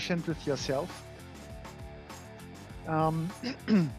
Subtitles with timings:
[0.00, 0.88] patient with yourself.
[2.88, 3.28] Um,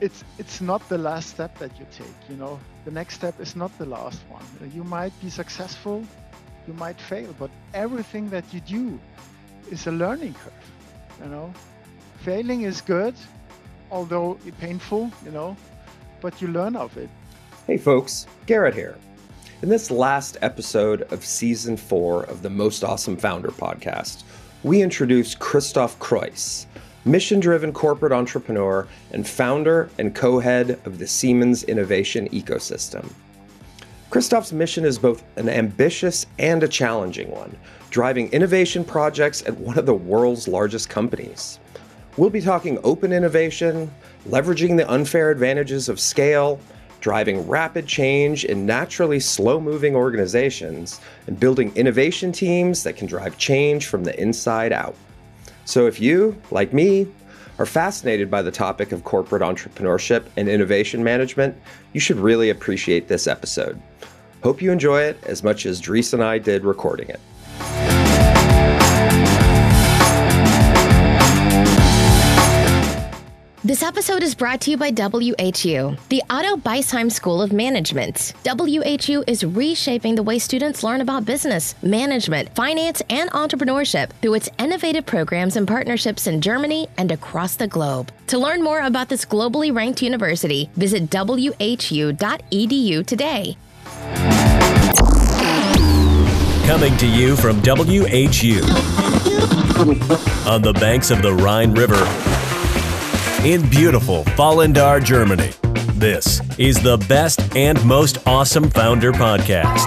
[0.00, 2.18] it's it's not the last step that you take.
[2.28, 4.44] You know, the next step is not the last one.
[4.74, 6.04] You might be successful,
[6.66, 8.98] you might fail, but everything that you do
[9.70, 10.66] is a learning curve.
[11.22, 11.46] You know,
[12.26, 13.14] failing is good,
[13.90, 15.12] although painful.
[15.24, 15.56] You know,
[16.20, 17.10] but you learn of it.
[17.68, 18.96] Hey, folks, Garrett here.
[19.62, 24.24] In this last episode of season four of the Most Awesome Founder podcast,
[24.64, 26.64] we introduce Christoph Krois,
[27.04, 33.06] mission driven corporate entrepreneur and founder and co head of the Siemens innovation ecosystem.
[34.08, 37.54] Christoph's mission is both an ambitious and a challenging one,
[37.90, 41.60] driving innovation projects at one of the world's largest companies.
[42.16, 43.90] We'll be talking open innovation,
[44.28, 46.58] leveraging the unfair advantages of scale,
[47.04, 53.36] driving rapid change in naturally slow moving organizations, and building innovation teams that can drive
[53.36, 54.96] change from the inside out.
[55.66, 57.06] So, if you, like me,
[57.58, 61.54] are fascinated by the topic of corporate entrepreneurship and innovation management,
[61.92, 63.78] you should really appreciate this episode.
[64.42, 67.20] Hope you enjoy it as much as Dries and I did recording it.
[73.66, 78.34] This episode is brought to you by WHU, the Otto Beisheim School of Management.
[78.44, 84.50] WHU is reshaping the way students learn about business, management, finance, and entrepreneurship through its
[84.58, 88.12] innovative programs and partnerships in Germany and across the globe.
[88.26, 93.56] To learn more about this globally ranked university, visit whu.edu today.
[96.66, 98.60] Coming to you from WHU
[100.46, 102.33] on the banks of the Rhine River
[103.44, 105.50] in beautiful Vallendar, Germany.
[105.98, 109.84] This is the best and most awesome founder podcast.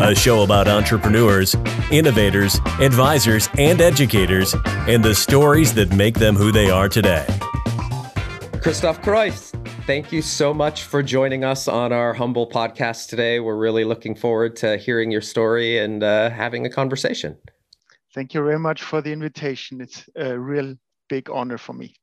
[0.00, 1.56] A show about entrepreneurs,
[1.90, 7.26] innovators, advisors, and educators, and the stories that make them who they are today.
[8.62, 9.50] Christoph Krois,
[9.86, 13.40] thank you so much for joining us on our humble podcast today.
[13.40, 17.36] We're really looking forward to hearing your story and uh, having a conversation.
[18.14, 19.80] Thank you very much for the invitation.
[19.80, 20.76] It's a real
[21.08, 21.94] big honor for me.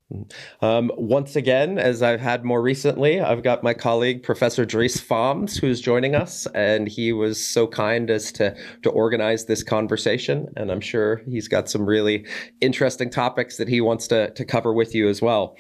[0.62, 5.58] Um, once again, as I've had more recently, I've got my colleague Professor Dries Faems
[5.58, 10.48] who's joining us, and he was so kind as to to organize this conversation.
[10.58, 12.26] And I'm sure he's got some really
[12.60, 15.58] interesting topics that he wants to to cover with you as well.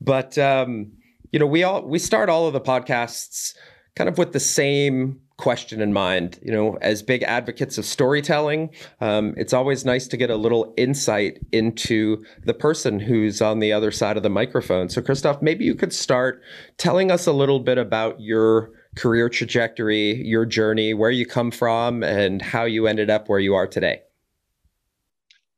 [0.00, 0.92] But um,
[1.32, 3.54] you know, we all we start all of the podcasts
[3.96, 6.38] kind of with the same question in mind.
[6.42, 8.70] You know, as big advocates of storytelling,
[9.00, 13.72] um, it's always nice to get a little insight into the person who's on the
[13.72, 14.88] other side of the microphone.
[14.90, 16.42] So, Christoph, maybe you could start
[16.76, 22.02] telling us a little bit about your career trajectory, your journey, where you come from,
[22.02, 24.02] and how you ended up where you are today.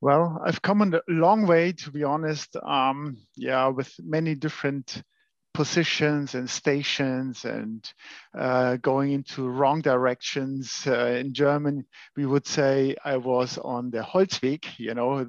[0.01, 2.57] Well, I've come a long way, to be honest.
[2.57, 5.03] Um, yeah, with many different
[5.55, 7.93] positions and stations and
[8.37, 10.85] uh, going into wrong directions.
[10.87, 11.85] Uh, in German,
[12.17, 14.65] we would say I was on the Holzweg.
[14.79, 15.29] You know,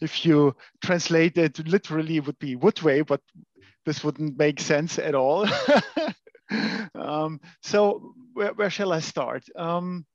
[0.00, 3.20] if you translate it literally, it would be Woodway, but
[3.84, 5.46] this wouldn't make sense at all.
[6.94, 9.44] um, so where, where, shall I start?
[9.56, 10.06] Um,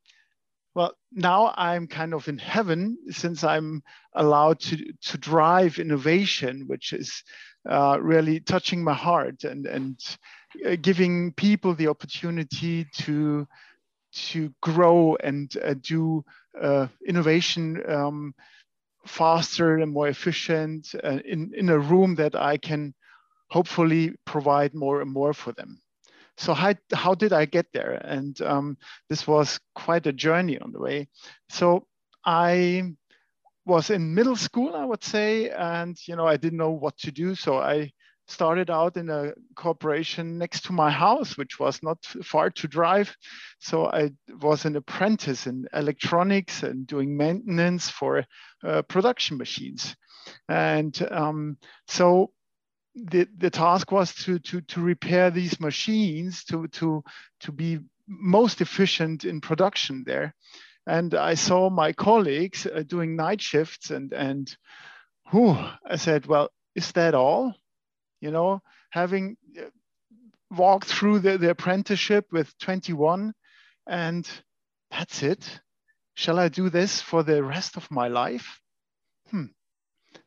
[0.75, 3.81] well, now I'm kind of in heaven since I'm
[4.13, 7.23] allowed to, to drive innovation, which is
[7.70, 10.00] uh, really touching my heart and and
[10.66, 13.48] uh, giving people the opportunity to
[14.14, 16.24] to grow and uh, do
[16.62, 18.34] uh, innovation um,
[19.06, 22.94] faster and more efficient uh, in in a room that I can
[23.50, 25.82] hopefully provide more and more for them.
[26.38, 27.94] So how, how did I get there?
[28.03, 28.78] And um,
[29.09, 31.08] this was quite a journey on the way.
[31.50, 31.88] So
[32.26, 32.96] I
[33.66, 37.12] was in middle school, I would say, and you know I didn't know what to
[37.12, 37.92] do, so I
[38.28, 43.16] started out in a corporation next to my house, which was not far to drive.
[43.59, 44.12] So I
[44.42, 48.26] was an apprentice in electronics and doing maintenance for
[48.64, 49.96] uh, production machines,
[50.47, 51.58] and um,
[51.88, 52.32] so.
[52.97, 57.03] The, the task was to, to, to repair these machines to, to,
[57.41, 60.34] to be most efficient in production there
[60.87, 64.55] and I saw my colleagues uh, doing night shifts, and and
[65.32, 67.53] whew, I said, well, is that all?
[68.22, 68.61] You know,
[68.91, 69.64] having uh,
[70.52, 73.34] walked through the, the apprenticeship with 21,
[73.87, 74.29] and
[74.91, 75.59] that's it.
[76.16, 78.59] Shall I do this for the rest of my life?
[79.29, 79.46] Hmm.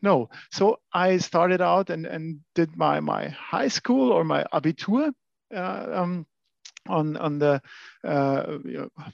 [0.02, 0.28] No.
[0.52, 5.12] So I started out and, and did my, my high school or my Abitur
[5.54, 6.26] uh, um,
[6.86, 7.62] on, on the
[8.04, 8.58] uh,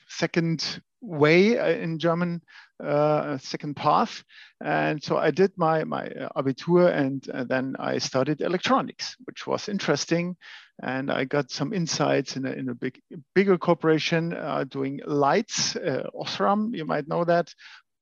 [0.08, 2.43] second way uh, in German
[2.83, 4.25] uh, second path.
[4.62, 9.69] And so I did my, my Abitur and, and then I studied electronics, which was
[9.69, 10.37] interesting.
[10.83, 13.01] And I got some insights in a, in a big,
[13.35, 17.55] bigger corporation uh, doing lights, uh, Osram, you might know that,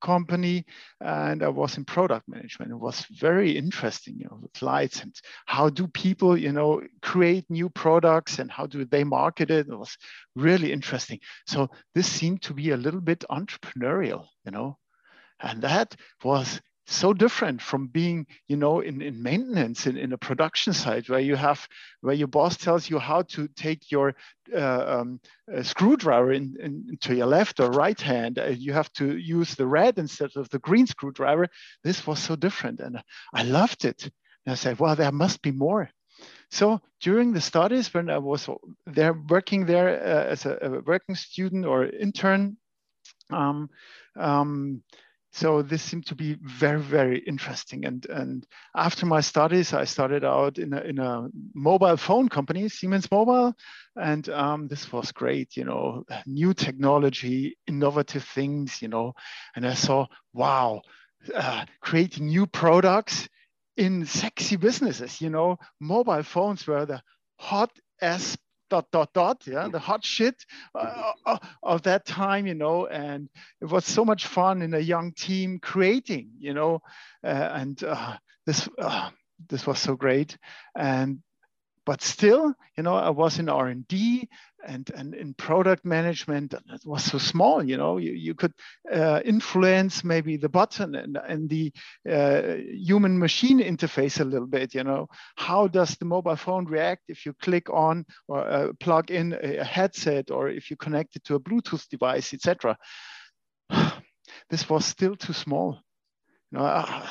[0.03, 0.65] company
[1.01, 2.73] and I was in product management.
[2.73, 5.15] It was very interesting, you know, with lights and
[5.47, 9.69] how do people, you know, create new products and how do they market it?
[9.69, 9.97] It was
[10.37, 11.21] really interesting.
[11.47, 14.77] So this seemed to be a little bit entrepreneurial, you know,
[15.41, 20.19] and that was so different from being you know in, in maintenance in, in a
[20.19, 21.67] production site where you have
[22.01, 24.15] where your boss tells you how to take your
[24.55, 25.21] uh, um,
[25.63, 28.39] screwdriver in, in, into your left or right hand.
[28.39, 31.49] Uh, you have to use the red instead of the green screwdriver.
[31.85, 33.01] This was so different and
[33.33, 34.11] i loved it.
[34.45, 35.89] And i said well there must be more.
[36.51, 38.49] So during the studies when i was
[38.87, 42.57] there working there uh, as a, a, working student or intern
[43.31, 43.71] um,
[44.19, 44.83] um,
[45.33, 47.85] so this seemed to be very very interesting.
[47.87, 48.47] And and
[48.77, 53.55] after my studies i started out in a, in a mobile phone company siemens mobile.
[53.97, 59.15] And um, this was great you know new technology innovative things you know.
[59.57, 60.83] And i saw wow
[61.35, 63.29] uh, creating new products
[63.77, 65.57] in sexy businesses you know.
[65.81, 67.03] Mobile phones were the
[67.39, 67.71] hot
[68.01, 68.37] as
[68.73, 73.29] dot dot dot yeah the hot shit uh, uh, of that time you know and
[73.61, 76.81] it was so much fun in a young team creating you know
[77.25, 78.17] uh, and uh,
[78.47, 79.11] this uh,
[79.49, 80.37] this was so great.
[80.77, 81.21] And
[81.85, 83.67] but still, you know, I was in R
[84.65, 86.55] and and in product management.
[86.55, 87.99] And it was so small, you know.
[87.99, 88.53] You, you could
[88.93, 91.73] uh, influence maybe the button and and the
[92.09, 94.75] uh, human machine interface a little bit.
[94.75, 99.11] You know, how does the mobile phone react if you click on or uh, plug
[99.11, 102.77] in a headset or if you connect it to a Bluetooth device, etc.
[104.51, 105.81] This was still too small.
[106.51, 107.11] You know, uh,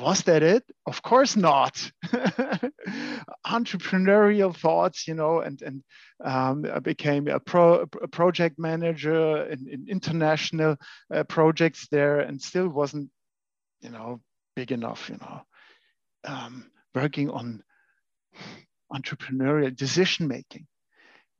[0.00, 0.64] was that it?
[0.86, 1.90] Of course not.
[3.46, 5.82] Entrepreneurial thoughts, you know, and and
[6.24, 10.76] um, I became a, pro, a project manager in, in international
[11.14, 13.10] uh, projects there, and still wasn't,
[13.80, 14.20] you know,
[14.56, 15.08] big enough.
[15.08, 15.42] You know,
[16.24, 17.62] um, working on
[18.92, 20.66] entrepreneurial decision making.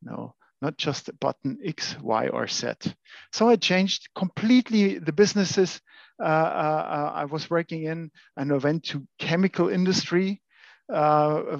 [0.03, 2.73] You know, not just a button X, Y, or Z.
[3.33, 5.81] So I changed completely the businesses
[6.21, 10.43] I was working in and I went to chemical industry,
[10.93, 11.59] uh,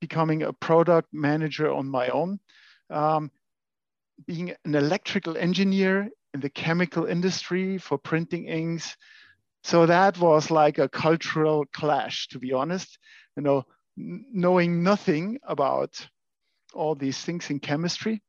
[0.00, 2.40] becoming a product manager on my own.
[2.88, 3.30] Um,
[4.26, 8.96] being an electrical engineer in the chemical industry for printing inks.
[9.62, 12.98] So that was like a cultural clash, to be honest.
[13.36, 13.64] You know,
[13.96, 16.06] knowing nothing about
[16.74, 18.22] all these things in chemistry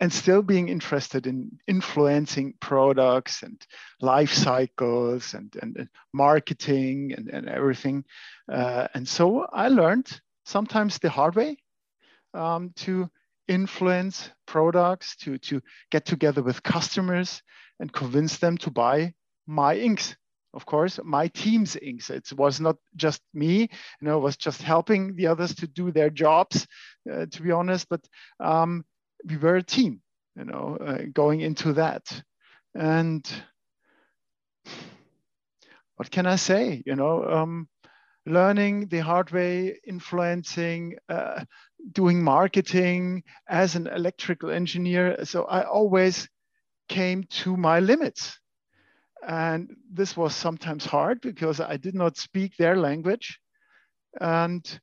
[0.00, 3.60] and still being interested in influencing products and
[4.00, 8.04] life cycles and, and, and marketing and, and everything.
[8.52, 11.56] Uh, and so I learned sometimes the hard way
[12.34, 13.08] um, to
[13.48, 17.42] influence products, to, to get together with customers
[17.80, 19.14] and convince them to buy
[19.46, 20.16] my inks.
[20.52, 22.10] Of course, my team's inks.
[22.10, 23.68] It was not just me, you
[24.00, 26.66] know, it was just helping the others to do their jobs,
[27.10, 27.88] uh, to be honest.
[27.88, 28.00] But
[28.40, 28.84] um,
[29.26, 30.00] we were a team,
[30.36, 32.22] you know, uh, going into that.
[32.74, 33.26] And
[35.96, 36.82] what can I say?
[36.86, 37.68] You know, um,
[38.26, 41.44] learning the hard way, influencing, uh,
[41.92, 45.24] doing marketing as an electrical engineer.
[45.24, 46.28] So I always
[46.88, 48.38] came to my limits.
[49.26, 53.40] And this was sometimes hard because I did not speak their language.
[54.20, 54.80] And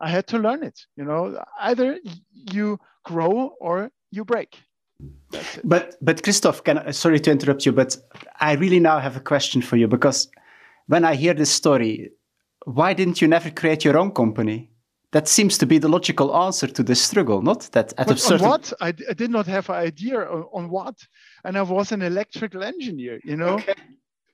[0.00, 0.78] I had to learn it.
[0.96, 1.98] You know, either
[2.32, 4.58] you grow or you break.
[5.64, 7.96] But but Christoph, can, I, sorry to interrupt you, but
[8.40, 10.28] I really now have a question for you because
[10.86, 12.12] when I hear this story,
[12.64, 14.70] why didn't you never create your own company?
[15.12, 18.18] That seems to be the logical answer to this struggle, not that at but a
[18.18, 18.46] certain.
[18.46, 18.72] On what?
[18.80, 20.94] I, I did not have an idea on, on, what,
[21.44, 23.54] and I was an electrical engineer, you know.
[23.54, 23.74] Okay.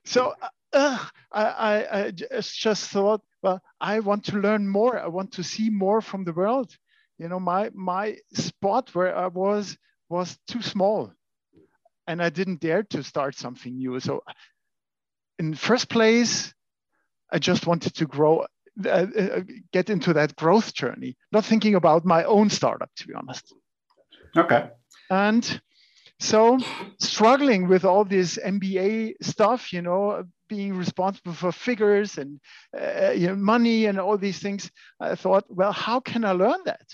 [0.05, 0.33] So
[0.71, 4.97] uh, I, I, I just thought, well, I want to learn more.
[4.97, 6.77] I want to see more from the world
[7.19, 9.77] you know my my spot where i was
[10.09, 11.13] was too small.
[12.07, 13.99] And i didn't dare to start something new.
[13.99, 14.23] So
[15.37, 16.53] in first place
[17.31, 18.45] i just wanted to grow
[18.85, 23.13] uh, uh, get into that growth journey not thinking about my own startup to be
[23.13, 23.53] honest.
[24.37, 24.69] Okay.
[25.09, 25.61] And
[26.19, 26.57] so
[26.99, 32.39] struggling with all this mba stuff you know being responsible for figures and
[32.77, 36.59] uh, you know, money and all these things i thought well how can i learn
[36.65, 36.87] that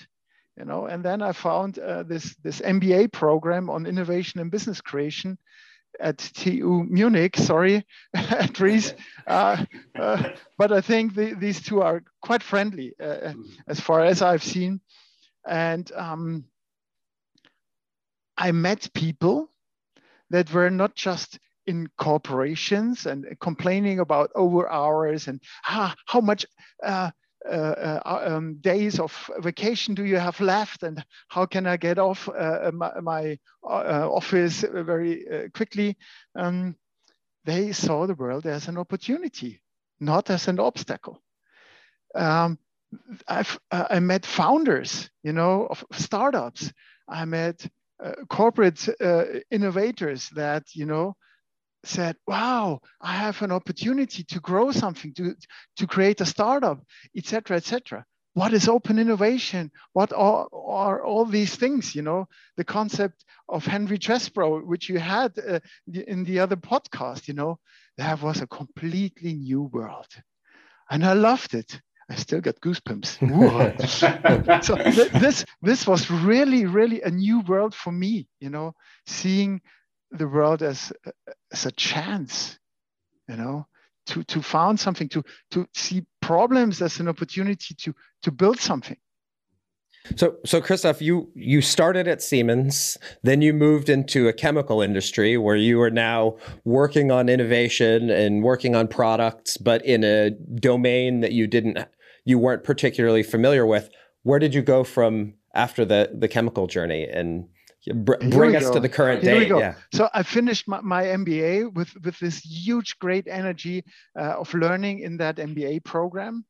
[0.57, 4.81] you know and then i found uh, this this mba program on innovation and business
[4.81, 5.37] creation
[5.99, 7.37] at TU Munich.
[7.37, 7.85] Sorry,
[8.51, 8.93] Dries.
[9.27, 9.65] Uh,
[9.99, 10.21] uh,
[10.55, 13.33] but I think the, these two are quite friendly uh,
[13.67, 14.79] as far as I've seen.
[15.47, 16.45] And um,
[18.37, 19.49] I met people
[20.29, 26.45] that were not just in corporations and complaining about over hours and ah, how much
[26.83, 27.11] uh, uh, uh,
[27.49, 32.71] um, days of vacation do you have left and how can I get off uh,
[32.73, 35.97] my, my uh, office very uh, quickly?
[36.35, 36.75] Um,
[37.45, 39.61] they saw the world as an opportunity,
[39.99, 41.21] not as an obstacle.
[42.15, 42.57] Um,
[43.27, 46.71] I've, I met founders, you know, of startups.
[47.07, 47.67] I met
[48.29, 48.87] corporate
[49.51, 51.15] innovators that, you know,
[51.87, 55.35] said, wow, I have an opportunity to grow something, to,
[55.77, 56.83] to create a startup,
[57.15, 58.05] etc., etc.
[58.33, 59.71] What is open innovation?
[59.93, 61.95] What are, are all these things?
[61.95, 62.27] You know,
[62.57, 65.59] the concept of Henry Chesbrough, which you had uh,
[65.93, 67.59] in the other podcast, you know,
[67.97, 70.07] that was a completely new world.
[70.89, 71.79] And I loved it.
[72.09, 73.19] I still got goosebumps.
[74.63, 78.27] so th- this this was really really a new world for me.
[78.39, 78.75] You know,
[79.07, 79.61] seeing
[80.17, 80.91] the world as
[81.51, 82.59] as a chance,
[83.27, 83.67] you know,
[84.07, 87.93] to to found something, to to see problems as an opportunity to
[88.23, 88.97] to build something.
[90.15, 95.37] So, so Christoph, you you started at Siemens, then you moved into a chemical industry
[95.37, 101.21] where you are now working on innovation and working on products, but in a domain
[101.21, 101.79] that you didn't,
[102.23, 103.89] you weren't particularly familiar with.
[104.21, 107.47] Where did you go from after the the chemical journey, and
[107.93, 108.73] Br- bring us go.
[108.73, 109.49] to the current Here date.
[109.49, 109.75] Yeah.
[109.93, 113.83] So I finished my, my, MBA with with this huge, great energy
[114.19, 116.45] uh, of learning in that MBA program,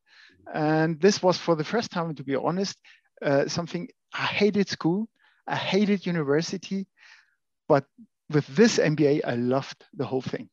[0.53, 2.77] and this was for the first time, to be honest,
[3.21, 5.09] uh, something I hated school,
[5.47, 6.87] I hated university,
[7.67, 7.85] but
[8.29, 10.49] with this MBA, I loved the whole thing.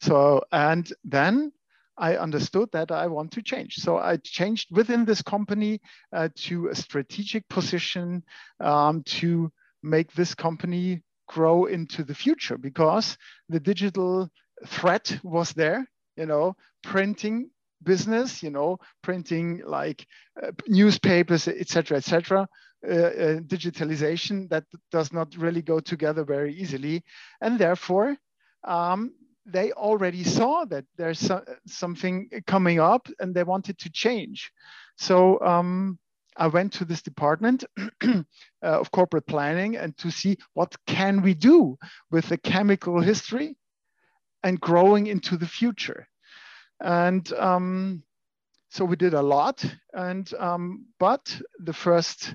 [0.00, 1.52] So and then
[1.96, 3.76] I understood that I want to change.
[3.76, 5.80] So I changed within this company
[6.12, 8.24] uh, to a strategic position
[8.60, 9.52] um, to
[9.84, 13.16] make this company grow into the future because
[13.48, 14.28] the digital
[14.66, 15.86] threat was there,
[16.16, 17.50] you know, printing
[17.82, 20.06] business, you know, printing like
[20.42, 22.48] uh, newspapers, etc., etc.
[22.86, 27.02] Uh, uh, digitalization that does not really go together very easily,
[27.40, 28.16] and therefore
[28.64, 29.12] um,
[29.46, 34.50] they already saw that there's so, something coming up, and they wanted to change.
[34.96, 35.98] So um,
[36.36, 37.64] I went to this department
[38.04, 38.22] uh,
[38.62, 41.78] of corporate planning and to see what can we do
[42.10, 43.56] with the chemical history
[44.42, 46.08] and growing into the future.
[46.80, 48.02] And um,
[48.70, 49.64] so we did a lot.
[49.92, 52.34] And um, but the first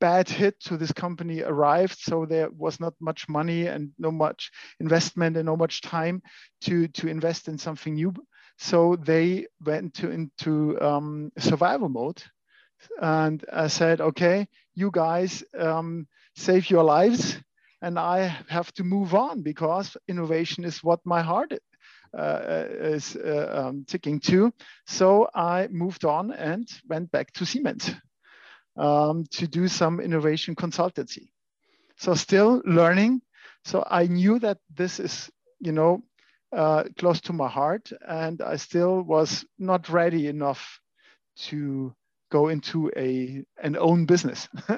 [0.00, 1.98] bad hit to this company arrived.
[1.98, 6.22] So there was not much money and no much investment and no much time
[6.62, 8.12] to to invest in something new.
[8.58, 12.22] So they went to, into um, survival mode
[13.00, 17.38] and I said, okay, you guys um, save your lives,
[17.82, 21.52] and I have to move on because innovation is what my heart
[22.16, 24.52] uh, is uh, um, ticking to.
[24.86, 27.90] So I moved on and went back to Siemens
[28.76, 31.28] um, to do some innovation consultancy.
[31.96, 33.22] So still learning.
[33.64, 36.02] So I knew that this is, you know,
[36.52, 40.80] uh, close to my heart, and I still was not ready enough
[41.48, 41.92] to
[42.34, 44.48] go into a an own business.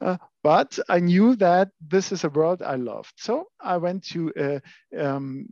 [0.00, 3.12] uh, but I knew that this is a world I loved.
[3.16, 4.60] So I went to uh,
[4.98, 5.46] um,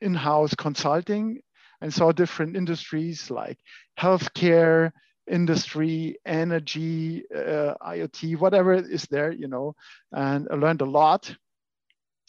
[0.00, 1.40] in-house consulting
[1.80, 3.58] and saw different industries like
[3.98, 4.90] healthcare,
[5.30, 9.74] industry, energy, uh, IoT, whatever is there, you know,
[10.10, 11.36] and I learned a lot.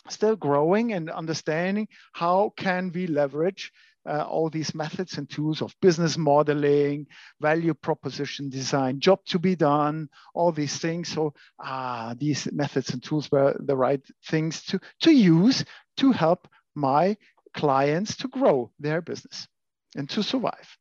[0.10, 3.72] Still growing and understanding how can we leverage
[4.06, 7.08] uh, all these methods and tools of business modeling,
[7.40, 11.10] value proposition design, job to be done, all these things.
[11.10, 15.64] So ah, these methods and tools were the right things to, to use
[15.98, 17.18] to help my
[17.54, 19.48] clients to grow their business
[19.96, 20.78] and to survive.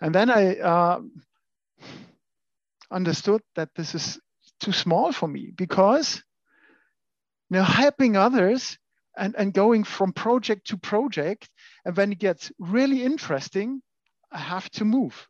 [0.00, 1.00] And then I uh,
[2.90, 4.18] understood that this is
[4.60, 6.22] too small for me because
[7.50, 8.78] you now helping others
[9.16, 11.48] and, and going from project to project.
[11.84, 13.82] And when it gets really interesting,
[14.32, 15.28] I have to move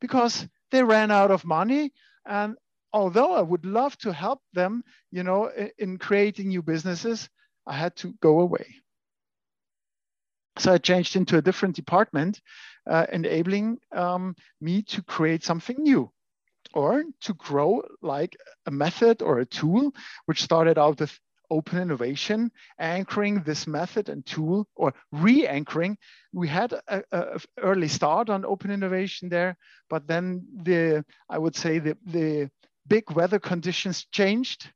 [0.00, 1.92] because they ran out of money.
[2.26, 2.56] And
[2.92, 7.28] although I would love to help them, you know, in, in creating new businesses,
[7.66, 8.66] I had to go away.
[10.58, 12.40] So I changed into a different department,
[12.88, 16.10] uh, enabling um, me to create something new
[16.74, 18.36] or to grow like
[18.66, 19.92] a method or a tool,
[20.26, 21.18] which started out with
[21.52, 25.98] open innovation, anchoring this method and tool or re-anchoring.
[26.32, 29.56] We had a, a, early start on open innovation there,
[29.90, 32.50] but then the I would say the, the
[32.86, 34.70] big weather conditions changed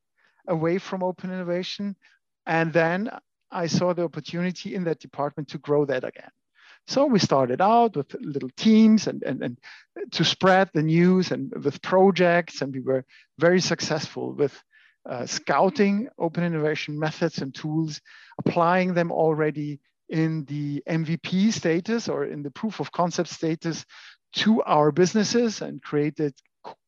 [0.46, 1.96] away from open innovation.
[2.44, 3.10] And then
[3.50, 6.30] I saw the opportunity in that department to grow that again.
[6.88, 9.58] So we started out with little teams and, and, and
[10.12, 13.04] to spread the news and with projects, and we were
[13.38, 14.54] very successful with
[15.08, 18.00] uh, scouting open innovation methods and tools,
[18.38, 23.84] applying them already in the MVP status or in the proof of concept status
[24.34, 26.34] to our businesses and created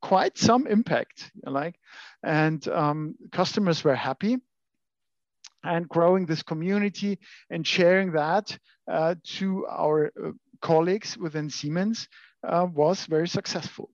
[0.02, 1.76] quite some impact like
[2.22, 4.38] and um, customers were happy
[5.64, 7.18] and growing this community
[7.50, 8.56] and sharing that
[8.90, 12.08] uh, to our uh, colleagues within Siemens
[12.46, 13.90] uh, was very successful.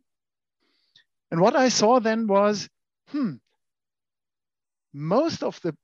[1.31, 2.69] And what I saw then was,
[3.09, 3.35] hmm,
[4.95, 5.77] most of the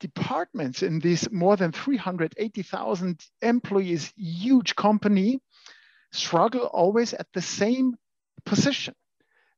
[0.00, 5.40] departments in this more than 380,000 employees huge company
[6.12, 7.94] struggle always at the same
[8.44, 8.94] position.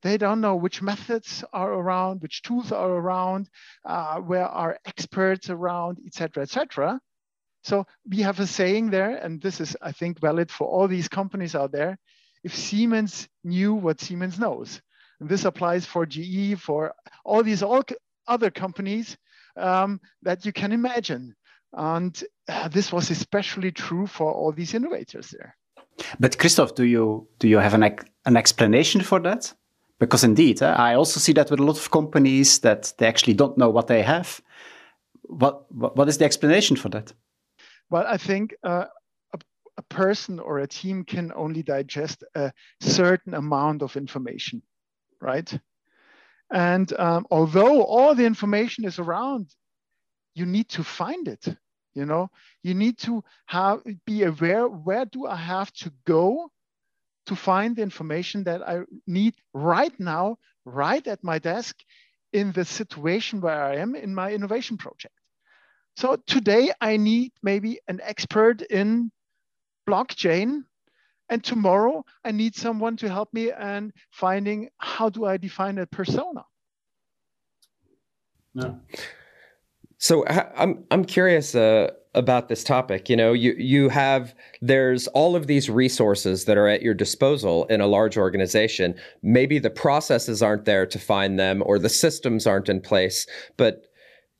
[0.01, 3.49] They don't know which methods are around, which tools are around,
[3.83, 7.01] uh, where are experts around, etc., etc.
[7.63, 11.09] So we have a saying there, and this is, I think, valid for all these
[11.09, 11.97] companies out there.
[12.43, 14.81] If Siemens knew what Siemens knows,
[15.19, 16.93] and this applies for GE, for
[17.25, 17.83] all these all
[18.29, 19.17] other companies
[19.57, 21.35] um, that you can imagine.
[21.73, 25.55] And uh, this was especially true for all these innovators there.
[26.19, 27.83] But Christoph, do you do you have an
[28.25, 29.53] an explanation for that?
[29.99, 33.33] Because indeed, uh, I also see that with a lot of companies that they actually
[33.33, 34.41] don't know what they have.
[35.23, 37.13] What what, what is the explanation for that?
[37.89, 38.85] Well, I think uh,
[39.33, 39.39] a,
[39.77, 44.61] a person or a team can only digest a certain amount of information,
[45.21, 45.59] right?
[46.51, 49.53] And um, although all the information is around,
[50.33, 51.45] you need to find it.
[51.93, 52.29] You know,
[52.63, 56.51] you need to have be aware where do I have to go
[57.25, 61.75] to find the information that I need right now, right at my desk
[62.31, 65.13] in the situation where I am in my innovation project.
[65.97, 69.11] So today I need maybe an expert in
[69.87, 70.63] blockchain
[71.29, 75.85] and tomorrow I need someone to help me and finding how do I define a
[75.85, 76.43] persona.
[78.55, 78.79] No.
[79.97, 83.09] So I'm I'm curious uh, about this topic.
[83.09, 87.65] You know, you you have there's all of these resources that are at your disposal
[87.65, 88.95] in a large organization.
[89.21, 93.27] Maybe the processes aren't there to find them, or the systems aren't in place.
[93.57, 93.88] But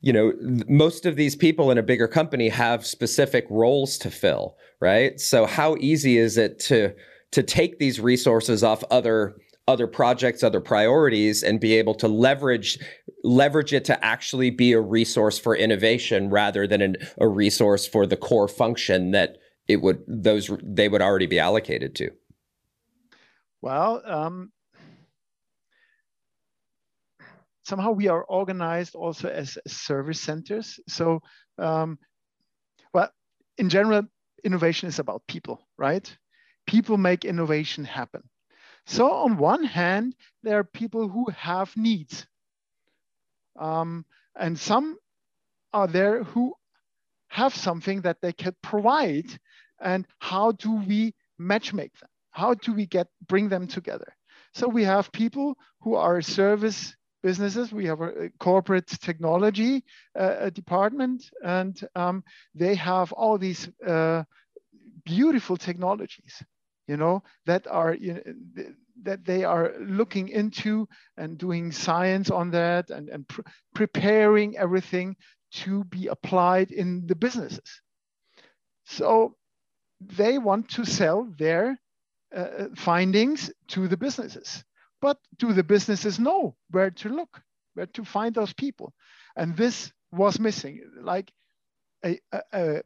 [0.00, 0.32] you know,
[0.68, 5.20] most of these people in a bigger company have specific roles to fill, right?
[5.20, 6.94] So how easy is it to
[7.32, 9.36] to take these resources off other
[9.68, 12.78] other projects, other priorities, and be able to leverage
[13.22, 18.06] leverage it to actually be a resource for innovation rather than an, a resource for
[18.06, 19.36] the core function that
[19.68, 22.10] it would those they would already be allocated to.
[23.62, 24.52] Well, um,
[27.64, 30.80] somehow we are organized also as service centers.
[30.88, 31.20] So,
[31.58, 31.98] um,
[32.92, 33.10] well,
[33.58, 34.02] in general,
[34.44, 36.16] innovation is about people, right?
[36.66, 38.22] People make innovation happen.
[38.86, 42.26] So on one hand, there are people who have needs.
[43.58, 44.04] Um,
[44.36, 44.96] and some
[45.72, 46.54] are there who
[47.28, 49.26] have something that they can provide.
[49.80, 52.10] And how do we matchmake them?
[52.30, 54.12] How do we get bring them together?
[54.54, 57.72] So we have people who are service businesses.
[57.72, 59.84] We have a corporate technology
[60.18, 64.24] uh, department, and um, they have all these uh,
[65.04, 66.42] beautiful technologies
[66.90, 68.64] you know, that are you know,
[69.02, 73.42] that they are looking into and doing science on that and, and pr
[73.76, 75.14] preparing everything
[75.52, 77.80] to be applied in the businesses.
[78.86, 79.36] So
[80.00, 81.78] they want to sell their
[82.34, 84.64] uh, findings to the businesses.
[85.00, 87.40] But do the businesses know where to look,
[87.74, 88.92] where to find those people?
[89.36, 91.32] And this was missing, like
[92.04, 92.82] a, a, a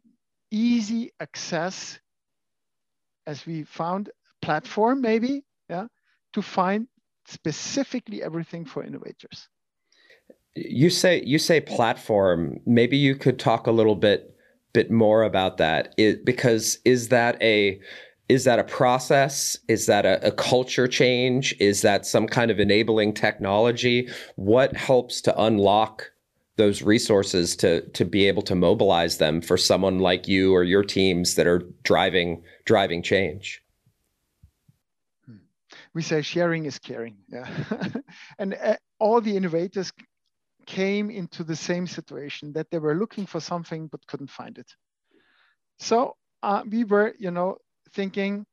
[0.51, 1.99] easy access
[3.27, 4.11] as we found
[4.43, 5.87] platform maybe, yeah,
[6.35, 6.87] to find
[7.27, 9.49] specifically everything for innovators.
[10.55, 12.61] You say you say platform.
[12.67, 14.37] Maybe you could talk a little bit
[14.73, 15.95] bit more about that.
[15.97, 17.81] It, because is that a
[18.29, 19.57] is that a process?
[19.69, 21.55] Is that a, a, culture change?
[21.61, 24.09] Is that some kind of enabling technology?
[24.37, 26.11] What helps to unlock
[26.57, 30.85] those resources to to be able to mobilize them for someone like you or your
[30.85, 33.61] teams that are driving driving change
[35.95, 37.49] we say sharing is caring yeah
[38.39, 39.93] and uh, all the innovators
[40.67, 44.71] came into the same situation that they were looking for something but couldn't find it.
[45.79, 47.59] So uh, we were, you know,
[47.95, 48.45] thinking,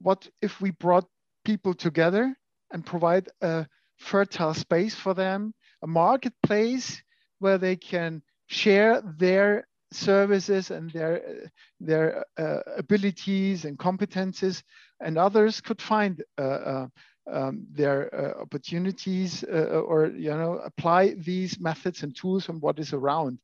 [0.00, 1.06] what if we brought
[1.44, 2.34] people together
[2.72, 3.66] and provide a
[3.98, 7.02] fertile space for them, a marketplace
[7.38, 14.62] where they can share their services and their their uh, abilities and competences,
[15.00, 16.86] and others could find uh, uh,
[17.30, 22.78] um, their uh, opportunities uh, or you know apply these methods and tools from what
[22.78, 23.38] is around,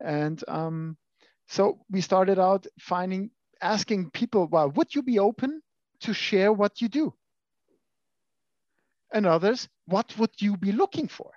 [0.00, 0.96] and um,
[1.48, 3.30] so we started out finding
[3.64, 5.62] asking people, well, would you be open
[6.00, 7.14] to share what you do?
[9.12, 11.32] And others, what would you be looking for?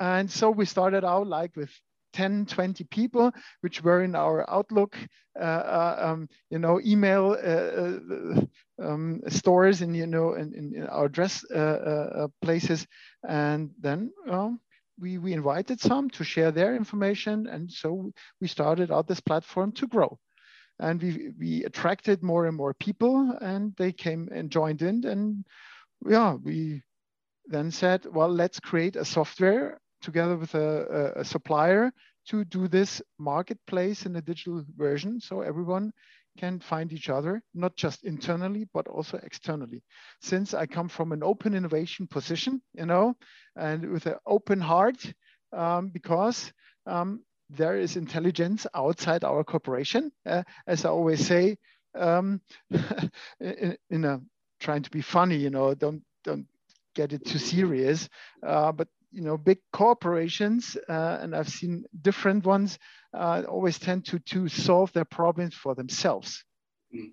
[0.00, 1.70] And so we started out like with
[2.12, 3.32] 10, 20 people,
[3.62, 4.96] which were in our Outlook,
[5.38, 8.40] uh, uh, um, you know, email uh, uh
[8.82, 12.86] um, stores and, you know, in, in our address uh, uh, places.
[13.26, 14.60] And then um,
[14.98, 17.46] we, we invited some to share their information.
[17.46, 20.18] And so we started out this platform to grow.
[20.78, 25.04] And we, we attracted more and more people and they came and joined in.
[25.04, 25.44] And
[26.06, 26.82] yeah, we
[27.46, 31.90] then said, well, let's create a software together with a, a, supplier
[32.26, 35.92] to do this marketplace in a digital version so everyone
[36.38, 39.82] can find each other, not just internally, but also externally.
[40.20, 43.14] Since I come from an open innovation position, you know,
[43.56, 44.96] and with an open heart,
[45.52, 46.52] um, because
[46.86, 47.22] um,
[47.56, 50.12] there is intelligence outside our corporation.
[50.26, 51.58] Uh, as I always say,
[51.94, 52.40] um,
[53.40, 54.20] in, in, a
[54.60, 56.46] trying to be funny, you know, don't don't
[56.94, 58.08] get it too serious.
[58.42, 62.78] Uh, but you know, big corporations, uh, and I've seen different ones,
[63.12, 66.42] uh, always tend to, to solve their problems for themselves.
[66.92, 67.12] Mm.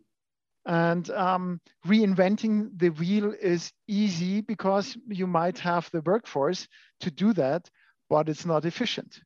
[0.66, 6.68] And um, reinventing the wheel is easy because you might have the workforce
[7.02, 7.70] to do that,
[8.10, 9.20] but it's not efficient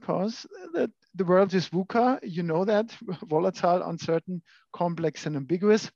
[0.00, 2.90] because the, the world is VUCA, you know that,
[3.28, 5.90] volatile, uncertain, complex, and ambiguous.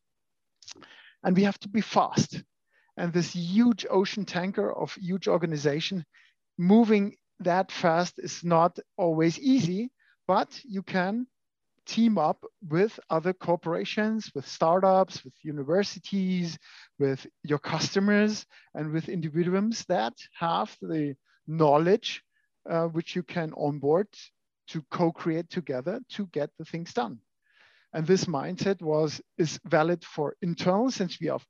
[1.25, 2.43] And we have to be fast
[2.97, 6.05] and this huge ocean tanker of huge organization
[6.59, 9.91] moving that fast is not always easy
[10.27, 11.27] but you can
[11.87, 16.57] team up with other corporations with startups with universities
[16.99, 21.15] with your customers and with individuals that have the
[21.47, 22.23] knowledge
[22.69, 24.09] uh, which you can onboard
[24.69, 27.19] to co-create together to get the things done
[27.95, 31.47] and this mindset was is valid for internal since we have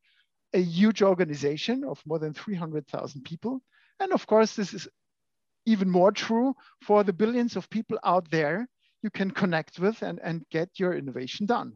[0.52, 3.60] a huge organization of more than 300,000 people.
[3.98, 4.86] And of course, this is
[5.66, 8.68] even more true for the billions of people out there
[9.02, 11.72] you can connect with and, and get your innovation done.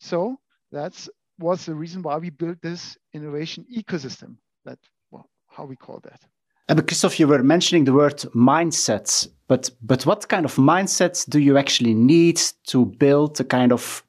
[0.00, 0.36] So
[0.72, 4.36] that's was the reason why we built this innovation ecosystem.
[4.64, 4.78] That
[5.10, 6.20] well, how we call that.
[6.68, 11.28] Uh, but Christoph, you were mentioning the word mindsets, but but what kind of mindsets
[11.28, 14.02] do you actually need to build a kind of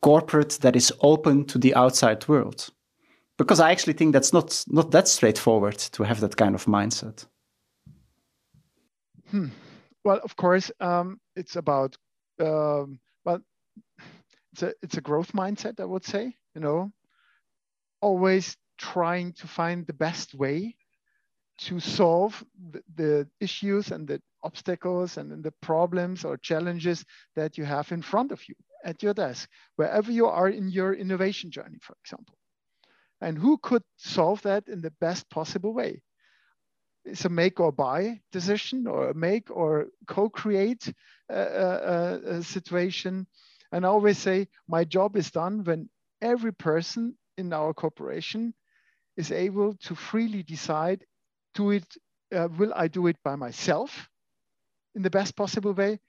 [0.00, 2.70] corporate that is open to the outside world?
[3.38, 7.26] because I actually think that's not not that straightforward to have that kind of mindset.
[9.30, 9.48] Hmm.
[10.04, 11.96] Well, of course, um, it's about
[12.40, 13.40] um, well,
[14.52, 15.80] it's a it's a growth mindset.
[15.80, 16.92] I would say, you know,
[18.00, 20.76] always trying to find the best way
[21.58, 27.64] to solve the, the issues and the obstacles and the problems or challenges that you
[27.64, 31.78] have in front of you at your desk, wherever you are in your innovation journey,
[31.82, 32.34] for example
[33.20, 36.02] and who could solve that in the best possible way.
[37.04, 40.92] It's a make or buy decision or a make or co-create
[41.30, 43.26] a, uh, uh, uh, a situation.
[43.72, 45.88] And I always say my job is done when
[46.20, 48.54] every person in our corporation
[49.16, 51.04] is able to freely decide,
[51.56, 51.86] do it,
[52.34, 54.08] uh, will I do it by myself
[54.94, 56.00] in the best possible way?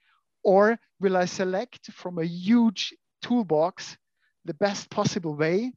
[0.44, 3.96] Or will I select from a huge toolbox
[4.44, 5.72] the best possible way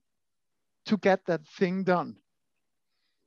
[0.85, 2.17] to get that thing done.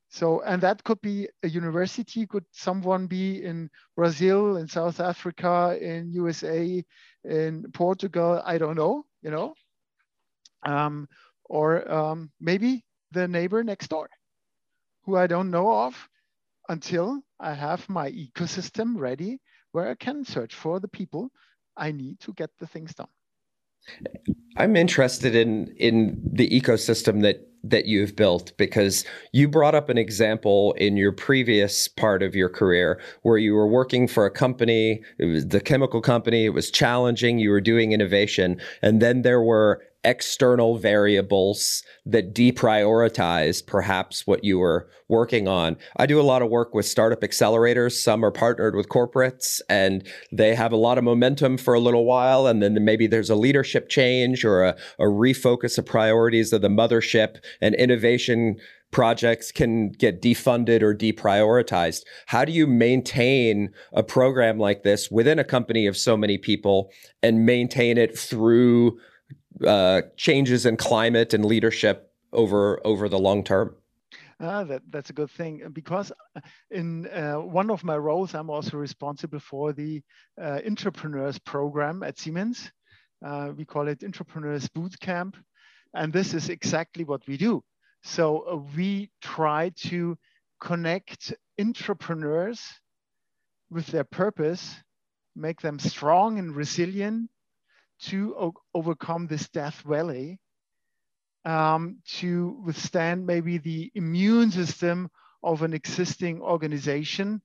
[0.09, 5.77] So, and that could be a university, could someone be in Brazil, in South Africa,
[5.81, 6.85] in USA,
[7.25, 9.55] in Portugal, I don't know, you know,
[10.65, 11.09] um,
[11.45, 14.09] or um, maybe the neighbor next door
[15.05, 16.09] who I don't know of
[16.69, 19.41] until I have my ecosystem ready
[19.73, 21.31] where I can search for the people
[21.77, 23.09] I need to get the things done.
[24.57, 29.99] I'm interested in in the ecosystem that that you've built because you brought up an
[29.99, 35.03] example in your previous part of your career where you were working for a company,
[35.19, 39.41] it was the chemical company, it was challenging, you were doing innovation, and then there
[39.41, 45.77] were external variables that deprioritized perhaps what you were working on.
[45.97, 47.93] I do a lot of work with startup accelerators.
[47.93, 52.05] Some are partnered with corporates and they have a lot of momentum for a little
[52.05, 52.47] while.
[52.47, 56.69] And then maybe there's a leadership change or a, a refocus of priorities of the
[56.69, 58.57] mothership and innovation
[58.95, 62.03] projects can get defunded or deprioritized.
[62.27, 66.91] How do you maintain a program like this within a company of so many people
[67.21, 68.99] and maintain it through
[69.65, 73.75] uh, changes in climate and leadership over over the long term?
[74.41, 76.41] Ah, that, that's a good thing because uh,
[76.71, 80.03] in uh, one of my roles, I'm also responsible for the
[80.41, 82.71] uh, entrepreneurs program at Siemens.
[83.25, 85.37] Uh, we call it Entrepreneurs Boot Camp.
[85.95, 87.63] And this is exactly what we do.
[88.03, 90.19] So uh, we try to
[90.61, 92.61] connect entrepreneurs
[93.71, 94.75] with their purpose,
[95.37, 97.31] make them strong and resilient,
[98.01, 100.41] to overcome this death valley,
[101.45, 105.11] um, to withstand maybe the immune system
[105.43, 107.41] of an existing organization,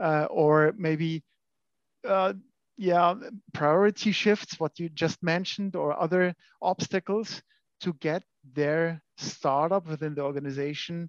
[0.00, 1.22] uh, or maybe,
[2.06, 2.32] uh,
[2.76, 3.14] yeah,
[3.54, 7.42] priority shifts, what you just mentioned, or other obstacles
[7.80, 8.22] to get
[8.54, 11.08] their startup within the organization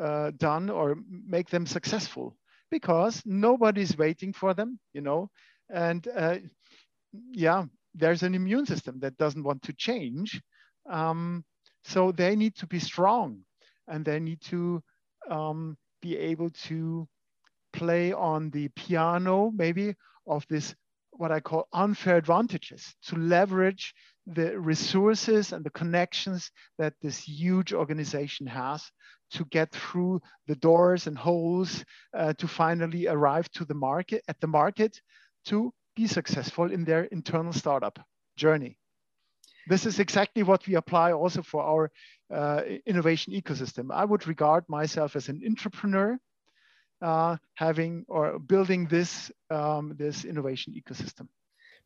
[0.00, 2.36] uh, done or make them successful.
[2.70, 5.30] Because nobody's waiting for them, you know,
[5.70, 6.38] and uh,
[7.32, 7.64] yeah,
[7.96, 10.40] there's an immune system that doesn't want to change.
[10.88, 11.44] Um,
[11.84, 13.40] so they need to be strong
[13.88, 14.82] and they need to
[15.30, 17.08] um, be able to
[17.72, 19.94] play on the piano, maybe,
[20.26, 20.74] of this,
[21.10, 23.94] what I call unfair advantages, to leverage
[24.26, 28.90] the resources and the connections that this huge organization has
[29.30, 31.84] to get through the doors and holes
[32.16, 35.00] uh, to finally arrive to the market at the market
[35.44, 37.98] to be successful in their internal startup
[38.36, 38.78] journey.
[39.66, 41.90] This is exactly what we apply also for our
[42.32, 43.92] uh, innovation ecosystem.
[43.92, 46.18] I would regard myself as an entrepreneur
[47.02, 51.28] uh, having or building this, um, this innovation ecosystem.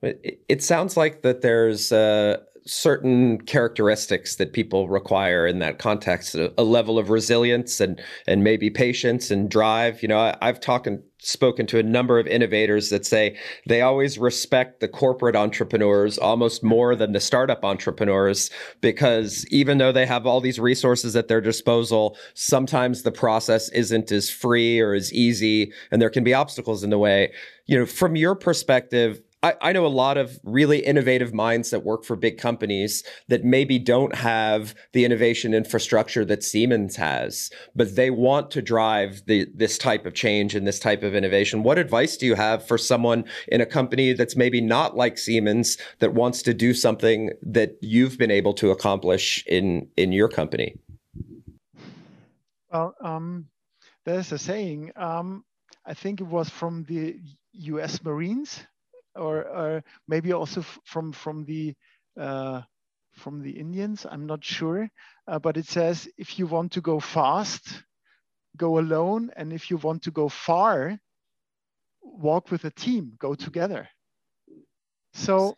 [0.02, 6.34] It, it sounds like that there's uh, certain characteristics that people require in that context,
[6.34, 10.02] a, a, level of resilience and and maybe patience and drive.
[10.02, 13.36] You know, I, I've talked and spoken to a number of innovators that say
[13.66, 19.92] they always respect the corporate entrepreneurs almost more than the startup entrepreneurs because even though
[19.92, 24.94] they have all these resources at their disposal, sometimes the process isn't as free or
[24.94, 27.32] as easy, and there can be obstacles in the way.
[27.66, 31.84] You know, from your perspective I, I know a lot of really innovative minds that
[31.84, 37.96] work for big companies that maybe don't have the innovation infrastructure that Siemens has, but
[37.96, 41.62] they want to drive the, this type of change and this type of innovation.
[41.62, 45.78] What advice do you have for someone in a company that's maybe not like Siemens
[46.00, 50.76] that wants to do something that you've been able to accomplish in in your company?
[52.70, 53.46] Well, um,
[54.04, 54.92] there's a saying.
[54.96, 55.44] Um,
[55.86, 57.16] I think it was from the
[57.52, 58.04] U.S.
[58.04, 58.60] Marines
[59.16, 61.74] or, or maybe also from from the
[62.18, 62.62] uh,
[63.12, 64.06] from the Indians.
[64.08, 64.88] I'm not sure,
[65.26, 67.82] uh, but it says if you want to go fast,
[68.56, 70.98] go alone, and if you want to go far,
[72.02, 73.88] walk with a team, go together.
[75.12, 75.56] So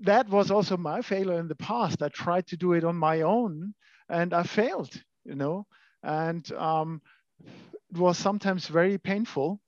[0.00, 2.02] that was also my failure in the past.
[2.02, 3.74] I tried to do it on my own,
[4.08, 4.92] and I failed.
[5.24, 5.66] You know,
[6.02, 7.02] and um,
[7.90, 9.60] it was sometimes very painful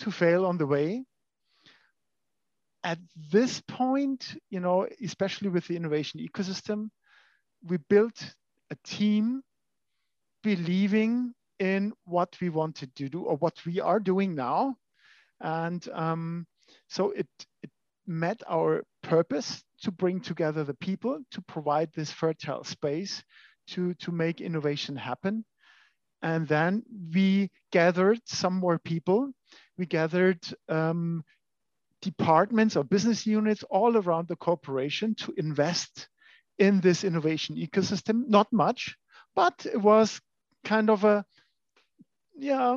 [0.00, 1.04] to fail on the way
[2.84, 2.98] at
[3.32, 6.90] this point, you know, especially with the innovation ecosystem,
[7.66, 8.34] we built
[8.70, 9.42] a team
[10.42, 14.76] believing in what we wanted to do or what we are doing now.
[15.40, 16.46] And um,
[16.88, 17.26] so it,
[17.62, 17.70] it
[18.06, 23.22] met our purpose to bring together the people, to provide this fertile space
[23.68, 25.44] to, to make innovation happen.
[26.22, 26.82] And then
[27.14, 29.30] we gathered some more people.
[29.78, 31.22] We gathered um,
[32.04, 36.08] departments or business units all around the corporation to invest
[36.58, 38.28] in this innovation ecosystem.
[38.28, 38.96] Not much,
[39.34, 40.20] but it was
[40.64, 41.24] kind of a,
[42.36, 42.76] yeah,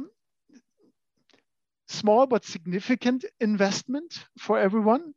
[1.87, 5.13] small but significant investment for everyone.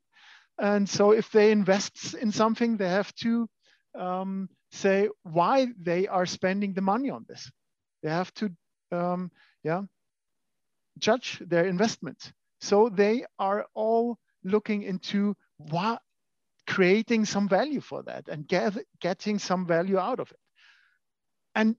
[0.58, 3.48] And so if they invest in something, they have to
[3.98, 7.50] um, say why they are spending the money on this.
[8.02, 8.50] They have to,
[8.92, 9.30] um,
[9.64, 9.82] yeah,
[10.98, 12.32] judge their investment.
[12.60, 16.00] So they are all looking into what
[16.66, 20.38] creating some value for that and get, getting some value out of it.
[21.54, 21.76] And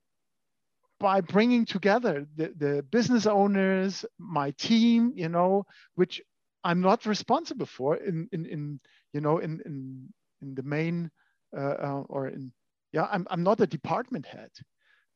[1.00, 5.66] by bringing together the, the business owners, my team, you know,
[5.96, 6.22] which
[6.64, 8.80] I'm not responsible for in, in, in
[9.14, 11.10] you know, in, in, in the main
[11.58, 12.52] uh, uh, or in,
[12.92, 14.52] yeah, I'm, I'm not a department head.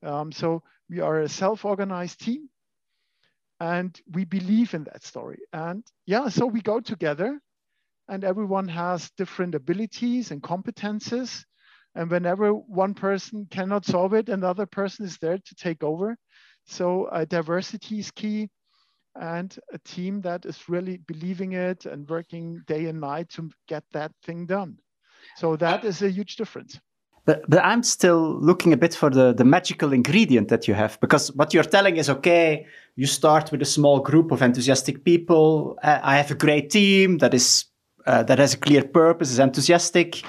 [0.03, 2.49] Um, so we are a self-organized team
[3.59, 5.39] and we believe in that story.
[5.53, 7.39] And yeah, so we go together
[8.07, 11.43] and everyone has different abilities and competences.
[11.95, 16.17] And whenever one person cannot solve it, another person is there to take over.
[16.65, 18.49] So uh, diversity is key
[19.15, 23.83] and a team that is really believing it and working day and night to get
[23.93, 24.77] that thing done.
[25.37, 26.79] So that is a huge difference.
[27.25, 30.99] But, but I'm still looking a bit for the, the magical ingredient that you have
[30.99, 35.77] because what you're telling is okay, you start with a small group of enthusiastic people.
[35.83, 37.65] I have a great team that is
[38.05, 40.23] uh, that has a clear purpose, is enthusiastic,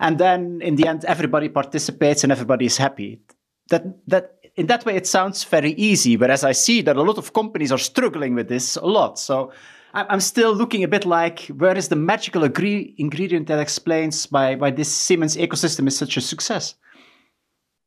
[0.00, 3.20] and then in the end, everybody participates and everybody is happy.
[3.68, 6.16] That that in that way, it sounds very easy.
[6.16, 9.18] Whereas I see that a lot of companies are struggling with this a lot.
[9.20, 9.52] So
[9.92, 14.54] I'm still looking a bit like where is the magical agree- ingredient that explains why,
[14.54, 16.76] why this Siemens ecosystem is such a success?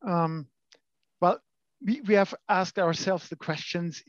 [0.05, 0.47] Um,
[1.21, 1.39] well,
[1.81, 4.03] we, we have asked ourselves the questions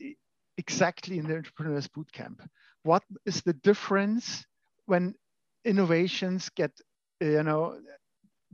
[0.57, 2.45] exactly in the Entrepreneurs Bootcamp.
[2.83, 4.45] What is the difference
[4.87, 5.15] when
[5.63, 6.71] innovations get,
[7.21, 7.79] you know,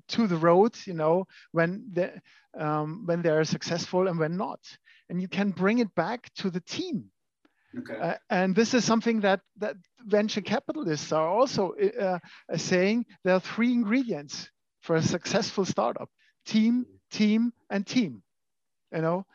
[0.09, 2.11] to the road, you know, when they,
[2.59, 4.59] um, when they are successful and when not?
[5.09, 7.05] And you can bring it back to the team
[7.77, 7.97] Okay.
[7.99, 12.19] Uh, and this is something that, that venture capitalists are also uh,
[12.51, 14.49] uh, saying there are three ingredients
[14.81, 16.09] for a successful startup
[16.45, 18.23] team, team, and team.
[18.93, 19.25] You know,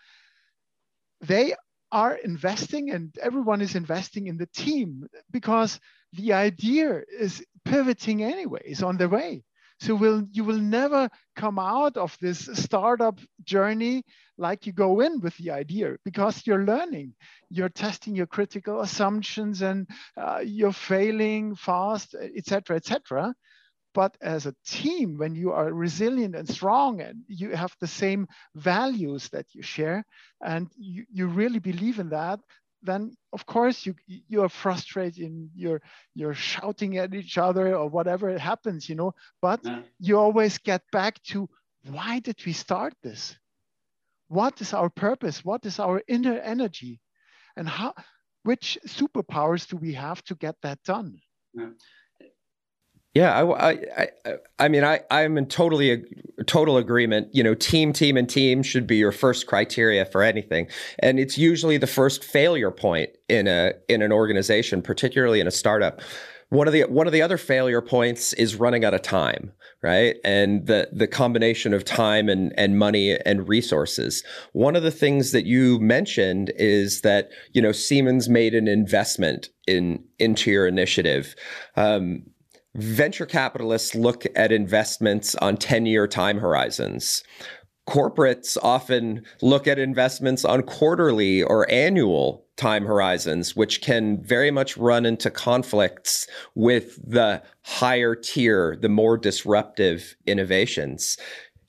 [1.23, 1.55] they
[1.93, 5.81] are investing and everyone is investing in the team because
[6.13, 9.45] the idea is pivoting anyways on the way.
[9.81, 14.05] So will you will never come out of this startup journey
[14.39, 17.15] like you go in with the idea because you're learning,
[17.51, 23.35] you're testing your critical assumptions and uh, you're failing fast, etc., etc.
[23.95, 28.27] But as a team, when you are resilient and strong and you have the same
[28.55, 30.05] values that you share
[30.43, 32.41] and you, you really believe in that,
[32.83, 35.83] then of course you you are frustrated and you're
[36.15, 39.15] you're shouting at each other or whatever it happens you know?
[39.43, 39.83] But yeah.
[39.99, 41.49] you always get back to
[41.85, 43.37] why did we start this?
[44.29, 45.45] What is our purpose?
[45.45, 47.01] What is our inner energy?
[47.57, 47.95] And how
[48.43, 51.19] which superpowers do we have to get that done?
[51.55, 51.71] Yeah.
[53.17, 53.79] Yeah, I, I,
[54.27, 57.29] I, I mean, I, I'm in totally a total agreement.
[57.33, 61.39] You know, team, team, and team should be your first criteria for anything, and it's
[61.39, 66.03] usually the first failure point in a in an organization, particularly in a startup.
[66.51, 69.51] One of the one of the other failure points is running out of time,
[69.83, 70.17] right?
[70.23, 74.25] And the the combination of time and and money and resources.
[74.53, 79.49] One of the things that you mentioned is that you know Siemens made an investment
[79.67, 81.35] in into your initiative.
[81.77, 82.27] Um,
[82.77, 87.25] venture capitalists look at investments on 10 year time horizons.
[87.89, 94.77] Corporates often look at investments on quarterly or annual time horizons, which can very much
[94.77, 101.17] run into conflicts with the higher tier, the more disruptive innovations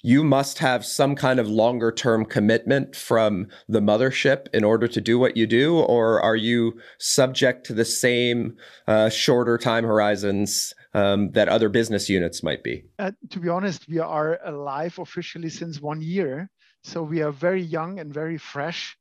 [0.03, 5.01] you must have some kind of longer term commitment from the mothership in order to
[5.01, 8.55] do what you do, or are you subject to the same
[8.87, 12.85] uh, shorter time horizons um, that other business units might be?
[12.97, 16.49] Uh, to be honest, we are alive officially since one year.
[16.83, 18.97] So we are very young and very fresh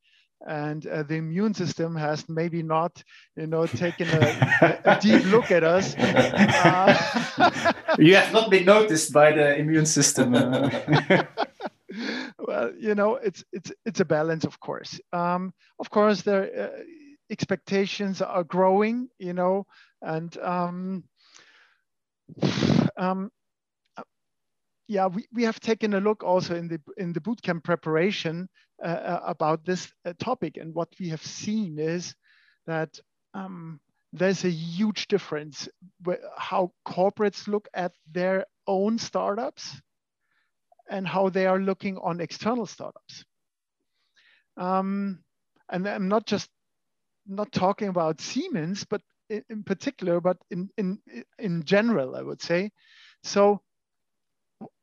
[0.46, 3.02] and uh, the immune system has maybe not,
[3.36, 5.94] you know, taken a, a deep look at us.
[5.96, 10.32] Uh, you have not been noticed by the immune system.
[12.38, 15.00] well, you know, it's it's it's a balance, of course.
[15.12, 16.82] Um, of course, the uh,
[17.30, 19.66] expectations are growing, you know,
[20.02, 21.04] and um,
[22.96, 23.30] um,
[24.88, 28.48] yeah, we, we have taken a look also in the in the bootcamp preparation
[28.82, 32.14] uh, uh, about this uh, topic, and what we have seen is
[32.66, 32.98] that
[33.34, 33.80] um,
[34.12, 35.68] there's a huge difference
[36.36, 39.80] how corporates look at their own startups
[40.88, 43.24] and how they are looking on external startups.
[44.56, 45.20] Um,
[45.68, 46.48] and I'm not just
[47.26, 50.98] not talking about Siemens, but in, particular, but in, in,
[51.38, 52.70] in general, I would say.
[53.22, 53.60] So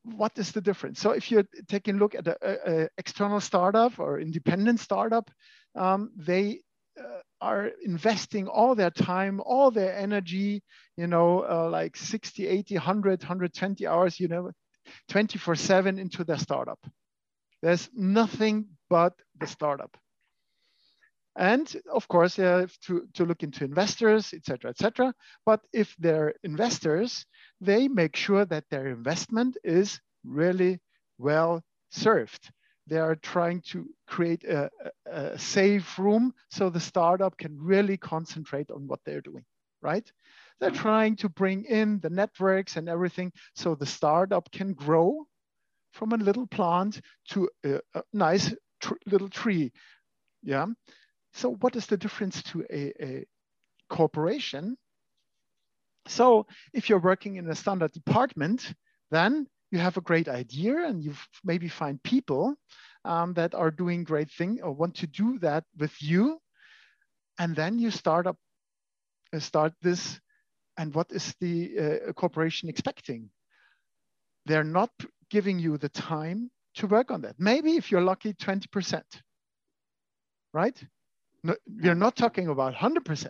[0.04, 1.00] what is the difference?
[1.00, 5.32] So if you're taking a look at an external startup or independent startup,
[5.76, 6.62] um, they
[7.00, 10.62] uh, are investing all their time, all their energy,
[10.98, 14.52] you know, uh, like 60, 80, 100, 120 hours, you know,
[15.10, 16.80] 24 seven into their startup.
[17.62, 19.98] There's nothing but the startup.
[21.36, 25.14] And of course, they have to, to look into investors, et cetera, et cetera.
[25.46, 27.26] But if they're investors,
[27.60, 30.80] they make sure that their investment is really
[31.18, 32.52] well served.
[32.88, 34.70] They are trying to create a,
[35.06, 39.46] a, safe room so the startup can really concentrate on what they're doing,
[39.82, 40.12] right?
[40.60, 45.26] They're trying to bring in the networks and everything so the startup can grow
[45.94, 49.72] from a little plant to a, a nice tr little tree.
[50.44, 50.68] Yeah.
[51.34, 53.26] So what is the difference to a, a
[53.90, 54.78] corporation?
[56.08, 58.74] So if you're working in a standard department,
[59.10, 61.14] then you have a great idea and you
[61.44, 62.56] maybe find people
[63.06, 66.40] um, that are doing great thing or want to do that with you.
[67.40, 68.38] And then you start up,
[69.34, 70.20] uh, start this.
[70.78, 71.80] And what is the
[72.10, 73.30] uh, corporation expecting?
[74.46, 74.92] They're not
[75.30, 77.36] giving you the time to work on that.
[77.40, 79.02] Maybe if you're lucky, 20%,
[80.54, 80.84] right?
[81.44, 83.28] No, we're not talking about 100%.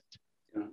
[0.55, 0.63] Yeah.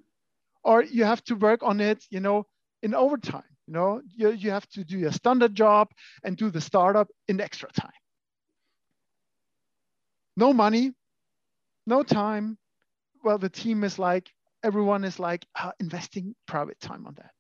[0.63, 2.47] Or you have to work on it, you know,
[2.83, 3.43] in overtime.
[3.67, 5.89] You know, you, you have to do your standard job
[6.25, 7.93] and do the startup in extra time.
[10.37, 10.93] No money,
[11.87, 12.59] no time.
[13.23, 14.31] Well, the team is like,
[14.63, 17.33] everyone is like uh, investing private time on that.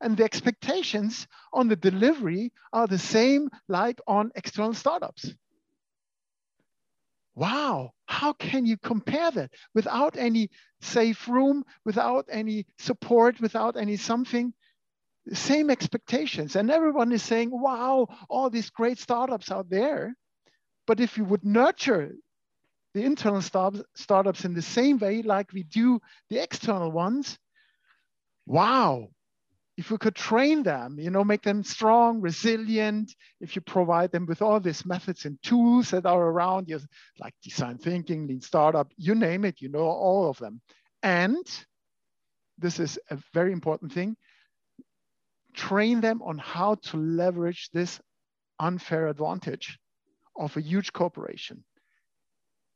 [0.00, 5.34] And the expectations on the delivery are the same like on external startups.
[7.36, 10.48] Wow, how can you compare that without any
[10.80, 14.54] safe room, without any support, without any something?
[15.32, 16.56] Same expectations.
[16.56, 20.14] And everyone is saying, wow, all these great startups out there.
[20.86, 22.14] But if you would nurture
[22.94, 27.38] the internal start startups in the same way like we do the external ones,
[28.46, 29.10] wow,
[29.76, 34.24] if we could train them, you know, make them strong, resilient, if you provide them
[34.24, 36.80] with all these methods and tools that are around you,
[37.18, 40.62] like design thinking, lean startup, you name it, you know, all of them.
[41.02, 41.46] And
[42.58, 44.16] this is a very important thing,
[45.52, 48.00] train them on how to leverage this
[48.58, 49.78] unfair advantage
[50.38, 51.64] of a huge corporation.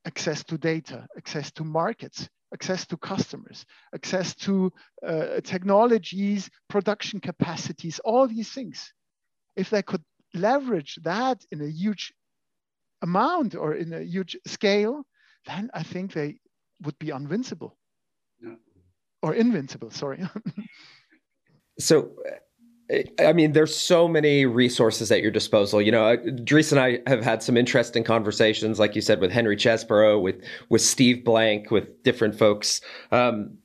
[0.05, 4.73] Access to data, access to markets, access to customers, access to
[5.07, 8.93] uh, technologies, production capacities, all these things.
[9.57, 10.03] If they could
[10.35, 12.13] leverage that in a huge
[13.03, 15.05] amount or in a huge scale,
[15.47, 16.41] then I think they
[16.83, 17.77] would be invincible
[18.43, 18.55] yeah.
[19.23, 20.23] or invincible, sorry.
[21.79, 22.11] so
[23.19, 25.81] I mean, there's so many resources at your disposal.
[25.81, 29.31] You know, uh, Dries and I have had some interesting conversations, like you said, with
[29.31, 32.81] Henry Chesbrough, with with Steve Blank, with different folks.
[33.13, 33.59] Um,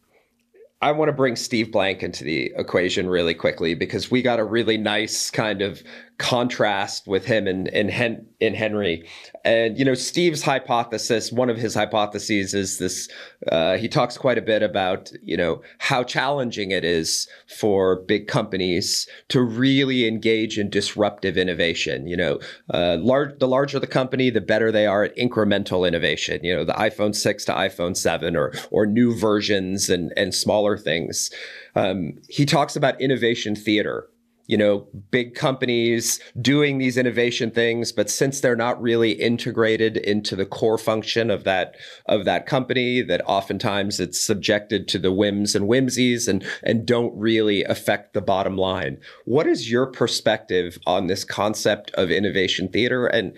[0.82, 4.43] I want to bring Steve Blank into the equation really quickly because we got a
[4.43, 5.82] really nice kind of
[6.18, 9.07] contrast with him and in, Hen- Henry.
[9.43, 13.09] And, you know, Steve's hypothesis, one of his hypotheses is this
[13.51, 18.28] uh, he talks quite a bit about, you know, how challenging it is for big
[18.28, 22.07] companies to really engage in disruptive innovation.
[22.07, 22.39] You know,
[22.74, 26.63] uh, large, the larger the company, the better they are at incremental innovation, you know,
[26.63, 31.30] the iPhone 6 to iPhone 7 or, or new versions and, and smaller things.
[31.76, 34.07] Um, he talks about innovation theater
[34.47, 40.35] you know, big companies doing these innovation things, but since they're not really integrated into
[40.35, 41.75] the core function of that
[42.07, 47.15] of that company, that oftentimes it's subjected to the whims and whimsies and and don't
[47.17, 48.97] really affect the bottom line.
[49.25, 53.35] What is your perspective on this concept of innovation theater and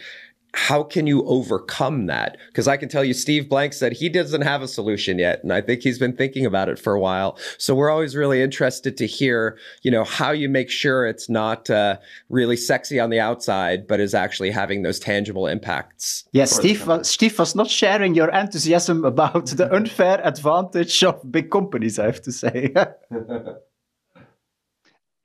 [0.54, 2.38] how can you overcome that?
[2.48, 5.52] Because I can tell you, Steve Blank said he doesn't have a solution yet, and
[5.54, 7.38] I think he's been thinking about it for a while.
[7.58, 11.70] So we're always really interested to hear, you know, how you make sure it's not
[11.70, 11.98] uh,
[12.30, 16.24] really sexy on the outside, but is actually having those tangible impacts.
[16.32, 21.52] Yes, Steve, was, Steve was not sharing your enthusiasm about the unfair advantage of big
[21.52, 22.00] companies.
[22.00, 22.74] I have to say.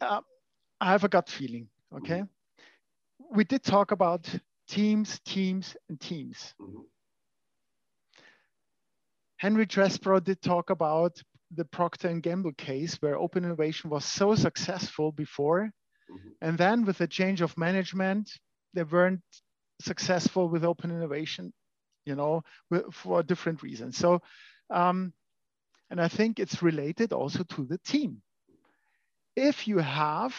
[0.00, 0.20] uh,
[0.80, 1.68] I have a gut feeling.
[1.96, 2.24] Okay,
[3.30, 4.28] we did talk about
[4.68, 6.54] teams, teams, and teams.
[6.60, 6.80] Mm-hmm.
[9.36, 11.20] Henry Chesbrough did talk about
[11.54, 15.70] the Procter and Gamble case where open innovation was so successful before.
[16.10, 16.28] Mm-hmm.
[16.40, 18.30] And then with the change of management,
[18.74, 19.20] they weren't
[19.80, 21.52] successful with open innovation,
[22.04, 22.42] you know,
[22.92, 23.96] for different reasons.
[23.96, 24.22] So,
[24.70, 25.12] um,
[25.90, 28.22] and I think it's related also to the team.
[29.36, 30.34] If you have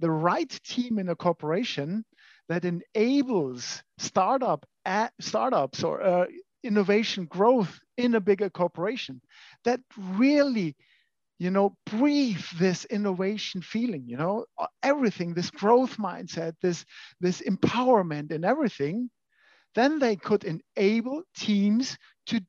[0.00, 2.04] the right team in a corporation,
[2.48, 6.26] that enables startup at, startups or uh,
[6.62, 9.20] innovation growth in a bigger corporation
[9.64, 10.76] that really
[11.38, 16.84] you know breathe this innovation feeling you know uh, everything this growth mindset this
[17.20, 19.10] this empowerment and everything
[19.74, 21.96] then they could enable teams
[22.26, 22.40] to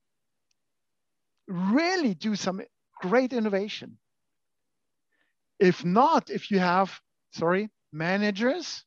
[1.47, 2.61] really do some
[3.01, 3.97] great innovation.
[5.59, 6.99] If not if you have
[7.31, 8.83] sorry managers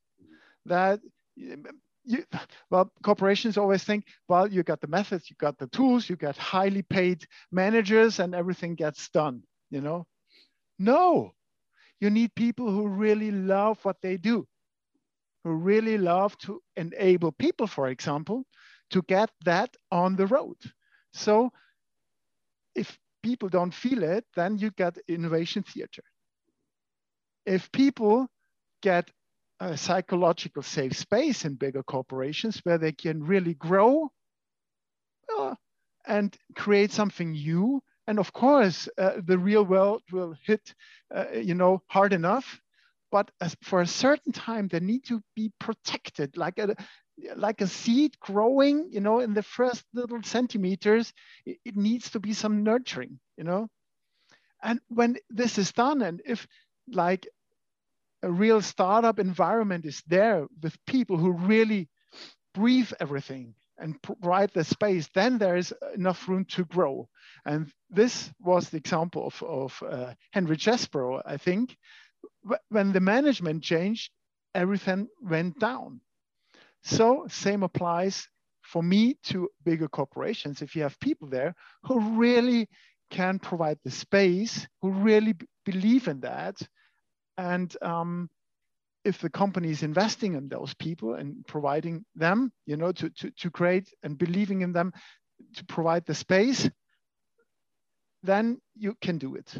[0.67, 1.01] that
[1.37, 2.25] you,
[2.71, 6.37] well, corporations always think, well, you got the methods, you got the tools, you got
[6.37, 9.43] highly paid managers, and everything gets done.
[9.71, 10.07] You know,
[10.79, 11.33] no,
[12.01, 14.47] you need people who really love what they do,
[15.45, 18.45] who really love to enable people, for example,
[18.91, 20.57] to get that on the road.
[21.13, 21.53] So,
[22.75, 26.03] if people don't feel it, then you get innovation theater.
[27.47, 28.29] If people
[28.83, 29.11] get
[29.63, 34.11] a psychological safe space in bigger corporations where they can really grow
[35.39, 35.55] uh,
[36.07, 37.83] and create something new.
[38.07, 40.75] And of course, uh, the real world will hit,
[41.15, 42.61] uh, you know, hard enough.
[43.13, 43.31] But
[43.63, 46.75] for a certain time, they need to be protected, like a
[47.37, 48.89] like a seed growing.
[48.91, 51.13] You know, in the first little centimeters,
[51.47, 53.21] it, it needs to be some nurturing.
[53.37, 53.69] You know,
[54.63, 56.47] and when this is done, and if
[56.89, 57.29] like
[58.23, 61.89] a real startup environment is there with people who really
[62.55, 67.09] breathe everything and provide the space, then there is enough room to grow.
[67.45, 71.77] And this was the example of, of uh, Henry Chesbrough, I think.
[72.69, 74.13] When the management changed,
[74.55, 76.01] everything went down.
[76.83, 78.29] So same applies
[78.63, 80.63] for me to bigger corporations.
[80.63, 81.55] If you have people there
[81.85, 82.69] who really
[83.11, 86.57] can provide the space, who really believe in that,
[87.39, 88.29] and um,
[89.05, 93.31] if the company is investing in those people and providing them, you know, to, to,
[93.33, 94.93] to create and believing in them
[95.57, 96.71] to provide the space,
[98.23, 99.55] then you can do it.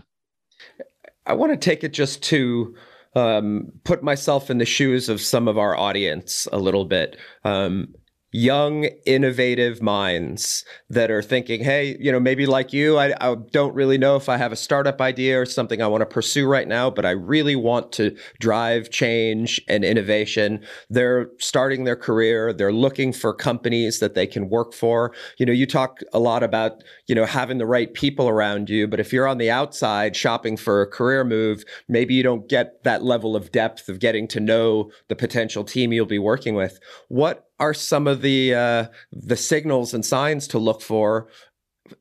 [1.27, 2.77] I want to take it just to
[3.15, 7.17] um, put myself in the shoes of some of our audience a little bit.
[7.45, 7.95] Um,
[8.33, 13.75] young, innovative minds that are thinking, hey, you know, maybe like you, I, I, don't
[13.75, 16.67] really know if I have a startup idea or something I want to pursue right
[16.67, 20.65] now, but I really want to drive change and innovation.
[20.89, 22.55] They're starting their career.
[22.55, 25.15] They're looking for companies that they can work for.
[25.39, 28.89] You know, you talk a lot about, you know, having the right people around you,
[28.89, 32.83] but if you're on the outside shopping for a career move, maybe you don't get
[32.85, 36.81] that level of depth of getting to know the potential team you'll be working with.
[37.09, 41.29] What are some of the uh, the signals and signs to look for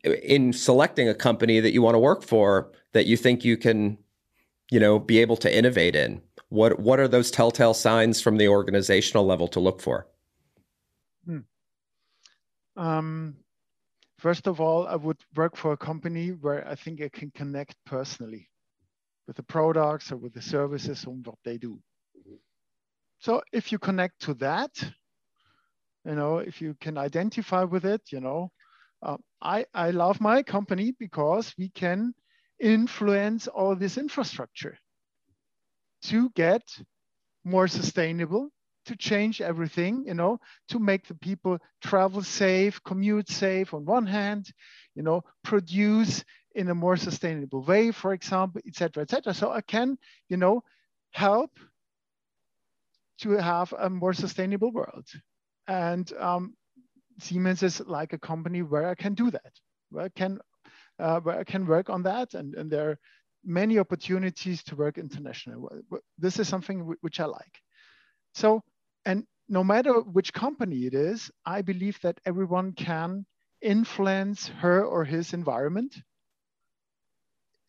[0.03, 3.97] in selecting a company that you want to work for that you think you can,
[4.71, 6.19] you know, be able to innovate in?
[6.49, 10.07] What what are those telltale signs from the organizational level to look for?
[11.25, 11.45] Hmm.
[12.75, 13.35] Um,
[14.17, 17.75] first of all, I would work for a company where I think I can connect
[17.85, 18.49] personally
[19.27, 21.79] with the products or with the services and what they do.
[23.19, 24.71] So if you connect to that,
[26.05, 28.51] you know, if you can identify with it, you know,
[29.03, 32.13] uh, I, I love my company because we can
[32.59, 34.77] influence all this infrastructure
[36.03, 36.61] to get
[37.43, 38.49] more sustainable,
[38.85, 40.39] to change everything, you know,
[40.69, 44.51] to make the people travel safe, commute safe on one hand,
[44.95, 46.23] you know, produce
[46.55, 49.33] in a more sustainable way, for example, etc., etc.
[49.33, 49.97] So I can,
[50.29, 50.63] you know,
[51.11, 51.51] help
[53.19, 55.07] to have a more sustainable world.
[55.67, 56.55] And um,
[57.19, 59.53] Siemens is like a company where I can do that,
[59.89, 60.39] where I can,
[60.99, 62.33] uh, where I can work on that.
[62.33, 62.99] And, and there are
[63.43, 65.81] many opportunities to work internationally.
[66.17, 67.59] This is something which I like.
[68.33, 68.61] So,
[69.05, 73.25] and no matter which company it is, I believe that everyone can
[73.61, 75.95] influence her or his environment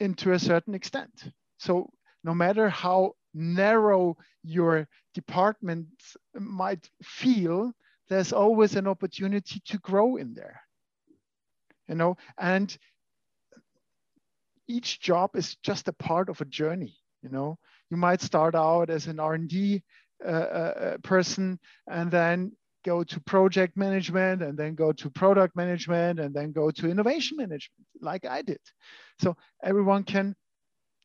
[0.00, 1.32] into a certain extent.
[1.58, 1.90] So
[2.24, 5.86] no matter how narrow your department
[6.34, 7.72] might feel,
[8.08, 10.60] there's always an opportunity to grow in there.
[11.88, 12.76] You know, and
[14.68, 16.96] each job is just a part of a journey.
[17.22, 17.58] You know,
[17.90, 19.82] you might start out as an R&D
[20.24, 22.52] uh, uh, person and then
[22.84, 27.36] go to project management and then go to product management and then go to innovation
[27.36, 28.60] management like I did.
[29.20, 30.34] So everyone can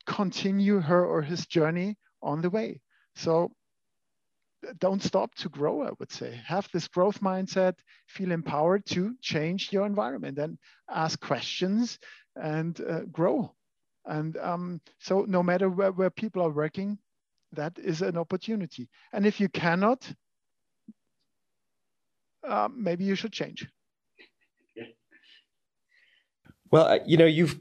[0.05, 2.81] continue her or his journey on the way.
[3.15, 3.51] So
[4.79, 6.39] don't stop to grow, I would say.
[6.45, 7.75] Have this growth mindset,
[8.07, 10.57] feel empowered to change your environment and
[10.89, 11.99] ask questions
[12.35, 13.53] and uh, grow.
[14.05, 16.97] And um, so, no matter where, where people are working,
[17.53, 18.89] that is an opportunity.
[19.13, 20.11] And if you cannot,
[22.47, 23.67] uh, maybe you should change.
[26.71, 27.57] Well, you know, you've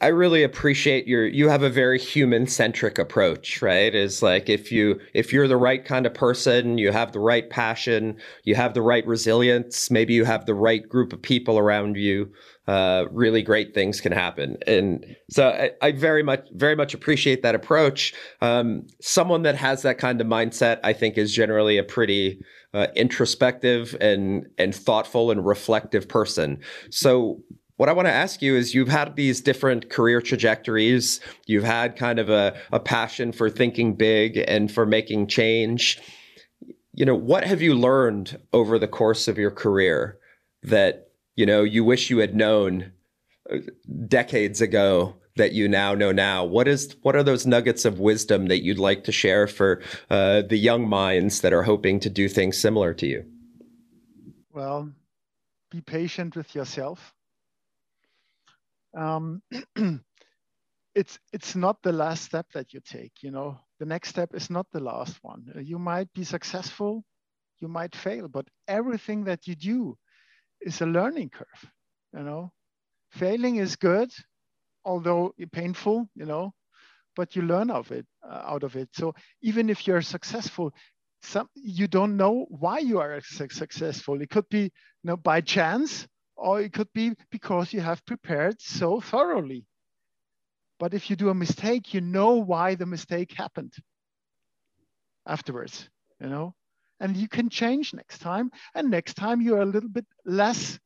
[0.00, 3.92] I really appreciate your you have a very human centric approach, right?
[3.92, 7.50] Is like if you if you're the right kind of person, you have the right
[7.50, 11.96] passion, you have the right resilience, maybe you have the right group of people around
[11.96, 12.30] you,
[12.68, 14.56] uh, really great things can happen.
[14.64, 18.14] And so I, I very much very much appreciate that approach.
[18.42, 22.40] Um, someone that has that kind of mindset, I think, is generally a pretty
[22.74, 26.60] uh, introspective and and thoughtful and reflective person.
[26.90, 27.40] So
[27.76, 31.20] what I want to ask you is you've had these different career trajectories.
[31.46, 36.00] You've had kind of a, a passion for thinking big and for making change.
[36.92, 40.18] You know, what have you learned over the course of your career
[40.62, 42.92] that, you know, you wish you had known
[43.50, 43.58] uh,
[44.06, 46.44] decades ago that you now know now?
[46.44, 50.42] What is what are those nuggets of wisdom that you'd like to share for uh,
[50.42, 53.24] the young minds that are hoping to do things similar to you?
[54.52, 54.92] Well,
[55.72, 57.12] be patient with yourself
[58.96, 59.42] um,
[60.94, 63.58] it's it's not the last step that you take you know?
[63.80, 65.44] The next step is not the last one.
[65.54, 67.04] Uh, you might be successful
[67.60, 69.96] you might fail but everything that you do
[70.60, 71.70] is a learning curve
[72.14, 72.52] you know?
[73.12, 74.10] Failing is good
[74.84, 76.54] although painful you know?
[77.16, 78.88] But you learn of it uh, out of it.
[78.94, 80.72] So even if you're successful
[81.22, 84.20] some you don't know why you are successful.
[84.20, 84.70] It could be you
[85.04, 86.06] know by chance
[86.36, 89.66] or it could be because you have prepared so thoroughly.
[90.78, 93.72] But if you do a mistake, you know why the mistake happened
[95.26, 95.88] afterwards,
[96.20, 96.54] you know,
[97.00, 98.50] and you can change next time.
[98.74, 100.78] And next time you're a little bit less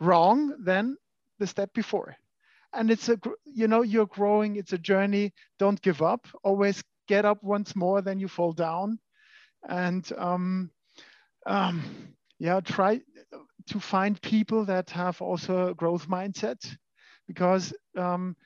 [0.00, 0.96] wrong than
[1.38, 2.16] the step before.
[2.72, 5.32] And it's a, you know, you're growing, it's a journey.
[5.58, 6.26] Don't give up.
[6.42, 8.98] Always get up once more, then you fall down.
[9.68, 10.70] And um,
[11.46, 11.82] um,
[12.38, 13.00] yeah, try
[13.68, 16.76] to find people that have also a growth mindset
[17.26, 18.36] because um,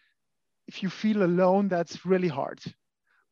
[0.68, 2.60] if you feel alone, that's really hard.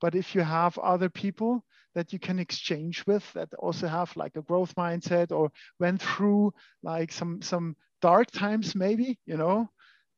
[0.01, 1.65] But if you have other people
[1.95, 6.53] that you can exchange with that also have like a growth mindset or went through
[6.83, 9.71] like some some dark times maybe, you know,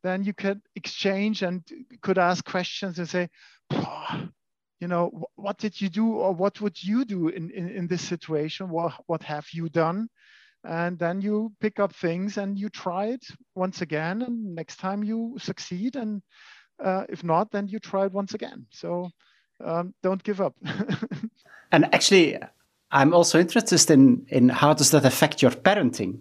[0.03, 1.63] then you could exchange and
[2.01, 3.29] could ask questions and say,
[4.81, 8.03] you know, what did you do or what would you do in, in, in this
[8.03, 8.69] situation?
[8.69, 10.09] What, what have you done?
[10.67, 15.05] And then you pick up things and you try it once again and next time
[15.05, 16.23] you succeed and
[16.85, 18.67] uh, if not then you try it once again.
[18.71, 19.09] So
[19.65, 20.55] um, don't give up.
[21.73, 22.39] And actually
[22.93, 26.21] i'm also interested in in how does that affect your parenting?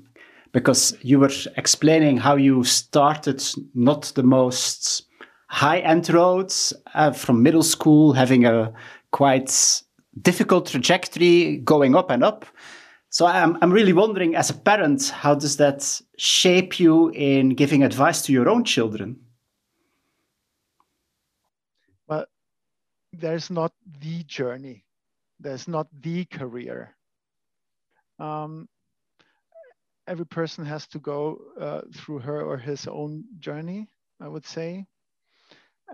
[0.51, 3.43] Because you were explaining how you started
[3.73, 5.05] not the most
[5.47, 8.73] high end roads uh, from middle school having a
[9.11, 9.83] quite
[10.21, 12.45] difficult trajectory going up and up
[13.15, 17.81] so I'm, I'm really wondering, as a parent, how does that shape you in giving
[17.81, 19.15] advice to your own children?
[22.07, 22.25] Well,
[23.13, 24.83] there's not the journey.
[25.39, 26.93] There's not the career.
[28.19, 28.67] Um,
[30.09, 33.87] every person has to go uh, through her or his own journey,
[34.19, 34.87] I would say.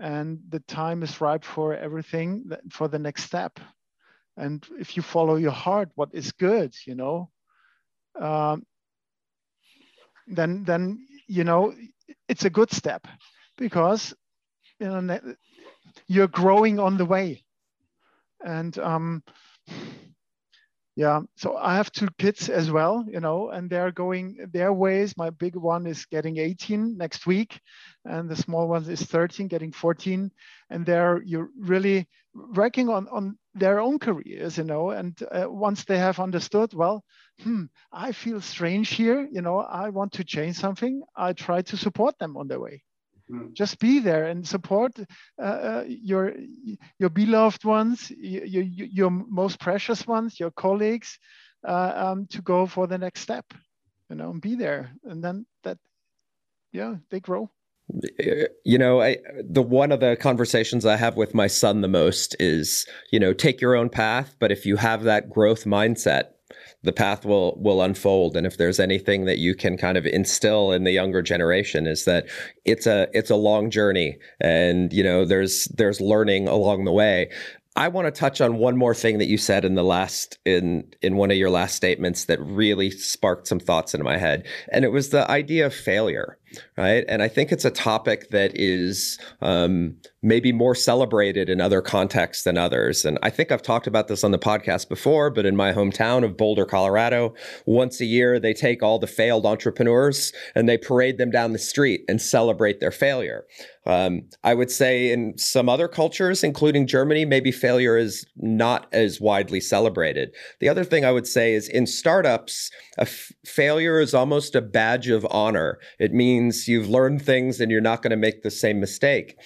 [0.00, 3.60] And the time is ripe for everything, for the next step
[4.36, 7.30] and if you follow your heart what is good you know?
[8.20, 8.66] Um,
[10.26, 11.74] then then you know
[12.28, 13.06] it's a good step
[13.56, 14.14] because
[14.78, 15.20] you know
[16.06, 17.44] you're growing on the way.
[18.44, 19.22] And um,
[20.94, 25.16] yeah so i have two kids as well you know and they're going their ways.
[25.16, 27.58] My big one is getting 18 next week
[28.04, 30.30] and the small one is 13 getting 14
[30.70, 35.84] and they're you're really working on on their own careers you know and uh, once
[35.84, 37.04] they have understood well
[37.42, 41.76] hmm i feel strange here you know i want to change something i try to
[41.76, 42.82] support them on their way
[43.30, 43.54] Mm.
[43.54, 44.98] Just be there and support
[45.40, 46.32] uh, uh, your
[46.98, 51.18] your beloved ones, your, your most precious ones, your colleagues,
[51.66, 53.44] uh, um, to go for the next step.
[54.08, 55.78] You know, and be there, and then that,
[56.72, 57.50] yeah, they grow.
[58.64, 62.36] You know, I the one of the conversations I have with my son the most
[62.40, 66.30] is, you know, take your own path, but if you have that growth mindset,
[66.82, 68.36] the path will will unfold.
[68.36, 72.04] And if there's anything that you can kind of instill in the younger generation is
[72.04, 72.26] that
[72.64, 77.30] it's a it's a long journey and you know there's there's learning along the way.
[77.74, 80.92] I want to touch on one more thing that you said in the last in
[81.00, 84.46] in one of your last statements that really sparked some thoughts into my head.
[84.70, 86.38] And it was the idea of failure
[86.76, 87.04] right?
[87.08, 92.44] And I think it's a topic that is um, maybe more celebrated in other contexts
[92.44, 93.04] than others.
[93.04, 96.24] And I think I've talked about this on the podcast before, but in my hometown
[96.24, 97.34] of Boulder, Colorado,
[97.66, 101.58] once a year they take all the failed entrepreneurs and they parade them down the
[101.58, 103.44] street and celebrate their failure.
[103.84, 109.20] Um, I would say in some other cultures, including Germany, maybe failure is not as
[109.20, 110.32] widely celebrated.
[110.60, 114.60] The other thing I would say is in startups, a f- failure is almost a
[114.60, 115.80] badge of honor.
[115.98, 119.36] It means you've learned things and you're not going to make the same mistake.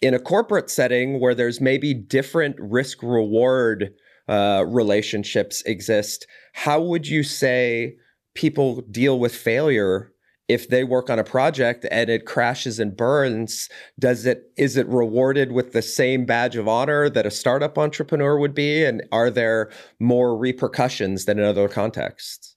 [0.00, 3.92] In a corporate setting where there's maybe different risk reward
[4.28, 7.96] uh, relationships exist, how would you say
[8.34, 10.12] people deal with failure
[10.48, 13.68] if they work on a project and it crashes and burns?
[13.98, 18.38] Does it is it rewarded with the same badge of honor that a startup entrepreneur
[18.38, 18.84] would be?
[18.84, 19.70] And are there
[20.00, 22.49] more repercussions than in other contexts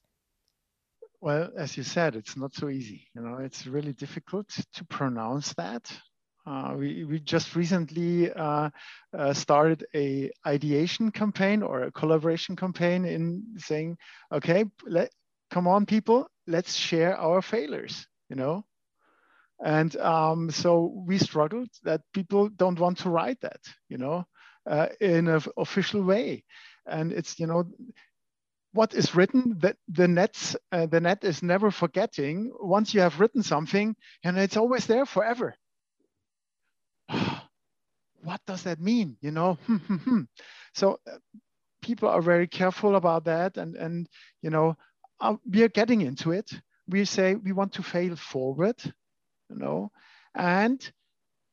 [1.24, 5.54] well as you said it's not so easy you know it's really difficult to pronounce
[5.54, 5.90] that
[6.46, 8.68] uh, we, we just recently uh,
[9.16, 13.96] uh, started a ideation campaign or a collaboration campaign in saying,
[14.30, 15.10] okay, let,
[15.50, 18.62] come on, people, let's share our failures, you know?
[19.64, 24.26] And um, so we struggled that people don't want to write that, you know,
[24.68, 26.44] uh, in an official way.
[26.86, 27.64] And it's, you know,
[28.74, 30.28] what is written that the
[30.72, 35.06] uh, the net is never forgetting once you have written something and it's always there
[35.06, 35.54] forever
[38.22, 39.16] what does that mean?
[39.20, 39.58] You know,
[40.74, 41.18] so uh,
[41.82, 44.08] people are very careful about that, and and
[44.42, 44.76] you know,
[45.20, 46.50] uh, we are getting into it.
[46.88, 48.76] We say we want to fail forward,
[49.50, 49.90] you know,
[50.34, 50.80] and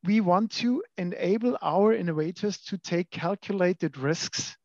[0.04, 4.56] we want to enable our innovators to take calculated risks,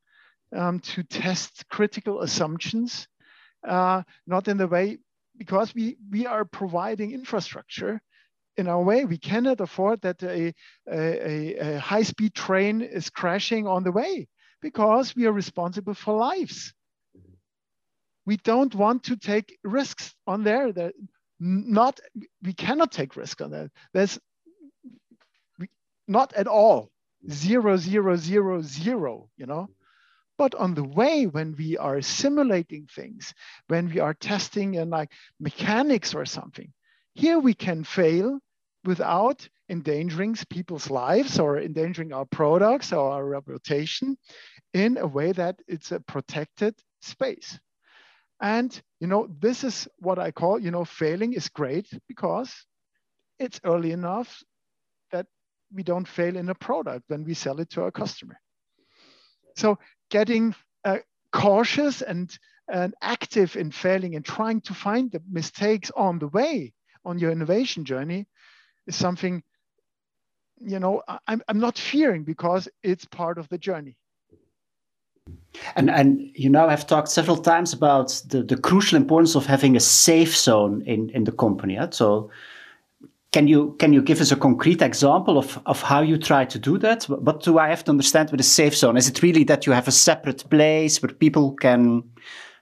[0.56, 3.08] um, to test critical assumptions,
[3.68, 5.00] uh, not in the way
[5.38, 8.02] because we we are providing infrastructure
[8.58, 9.06] in our way.
[9.06, 10.54] We cannot afford that a,
[10.91, 14.28] a, a high-speed train is crashing on the way
[14.62, 16.74] because we are responsible for lives.
[18.26, 20.72] We don't want to take risks on there.
[20.74, 20.93] That
[21.39, 22.00] not
[22.41, 23.72] we cannot take risk on that.
[23.93, 24.20] There's
[26.08, 26.91] not at all
[27.30, 29.30] zero zero zero zero.
[29.38, 29.70] You know.
[30.38, 33.33] But on the way, when we are simulating things,
[33.67, 36.71] when we are testing and like mechanics or something,
[37.13, 38.39] here we can fail
[38.85, 44.17] without endangering people's lives or endangering our products or our reputation
[44.73, 47.59] in a way that it's a protected space.
[48.39, 52.53] And, you know, this is what I call, you know, failing is great because
[53.39, 54.43] it's early enough
[55.11, 55.25] that
[55.73, 58.39] we don't fail in a product when we sell it to our customer.
[59.55, 59.79] So
[60.10, 60.97] getting uh,
[61.32, 62.38] cautious and,
[62.68, 66.74] and active in failing and trying to find the mistakes on the way
[67.05, 68.28] on your innovation journey
[68.86, 69.43] is something,
[70.60, 73.95] you know, I'm, I'm not fearing because it's part of the journey.
[75.76, 79.76] And and you now have talked several times about the, the crucial importance of having
[79.76, 81.78] a safe zone in, in the company.
[81.91, 82.30] So
[83.32, 86.59] can you can you give us a concrete example of, of how you try to
[86.59, 87.03] do that?
[87.03, 88.97] What do I have to understand with a safe zone?
[88.97, 92.03] Is it really that you have a separate place where people can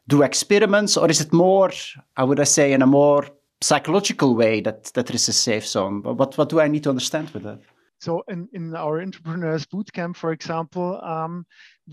[0.08, 1.72] do experiments, or is it more,
[2.16, 3.26] how would I say, in a more
[3.62, 6.02] psychological way that that there is a safe zone.
[6.04, 7.60] What what do I need to understand with that?
[8.00, 11.46] So in, in our entrepreneurs bootcamp, for example, um,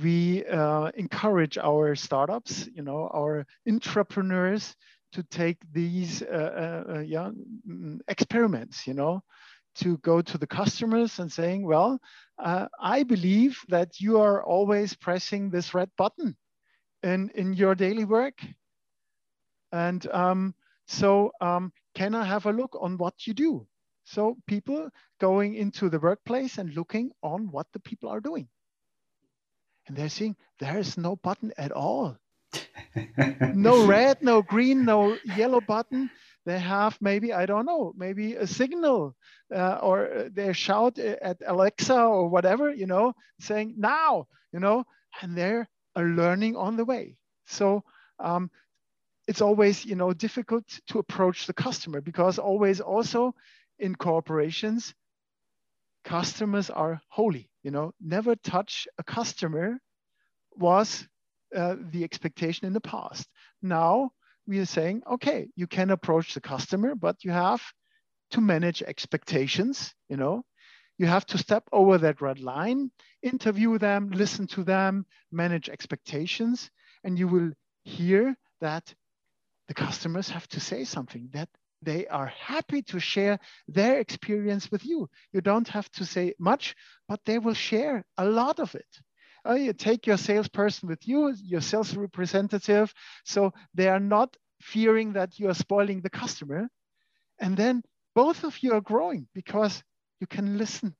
[0.02, 4.76] we uh, encourage our startups, you know, our entrepreneurs
[5.12, 7.30] to take these uh, uh, uh yeah,
[7.68, 9.22] mm, experiments, you know,
[9.74, 11.98] to go to the customers and saying, well,
[12.38, 16.36] uh, I believe that you are always pressing this red button
[17.02, 18.38] in, in your daily work.
[19.72, 20.54] And um,
[20.86, 23.66] so um, can I have a look on what you do?
[24.04, 24.90] So people
[25.20, 28.48] going into the workplace and looking on what the people are doing.
[29.86, 32.16] And they're seeing there is no button at all.
[33.52, 36.10] no red, no green, no yellow button.
[36.44, 39.14] They have maybe, I don't know, maybe a signal
[39.54, 44.84] uh, or they shout at Alexa or whatever, you know, saying now, you know,
[45.20, 47.16] and they're learning on the way.
[47.46, 47.84] So
[48.18, 48.50] um,
[49.26, 53.34] it's always you know difficult to approach the customer because always also
[53.78, 54.94] in corporations
[56.04, 59.78] customers are holy you know never touch a customer
[60.56, 61.06] was
[61.56, 63.28] uh, the expectation in the past
[63.62, 64.10] now
[64.46, 67.62] we are saying okay you can approach the customer but you have
[68.30, 70.44] to manage expectations you know
[70.98, 72.90] you have to step over that red line
[73.22, 76.70] interview them listen to them manage expectations
[77.04, 77.50] and you will
[77.84, 78.94] hear that
[79.68, 81.48] the customers have to say something that
[81.82, 85.10] they are happy to share their experience with you.
[85.32, 86.74] You don't have to say much,
[87.08, 88.86] but they will share a lot of it.
[89.46, 92.92] Uh, you take your salesperson with you, your sales representative,
[93.24, 96.68] so they are not fearing that you are spoiling the customer.
[97.40, 97.82] And then
[98.14, 99.82] both of you are growing because
[100.20, 100.94] you can listen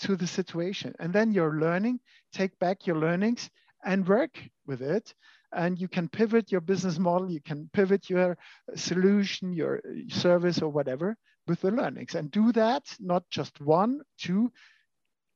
[0.00, 0.94] to the situation.
[0.98, 2.00] And then you're learning,
[2.32, 3.48] take back your learnings
[3.84, 5.14] and work with it.
[5.52, 8.36] And you can pivot your business model, you can pivot your
[8.74, 11.16] solution, your service, or whatever
[11.46, 12.14] with the learnings.
[12.14, 14.52] And do that not just one, two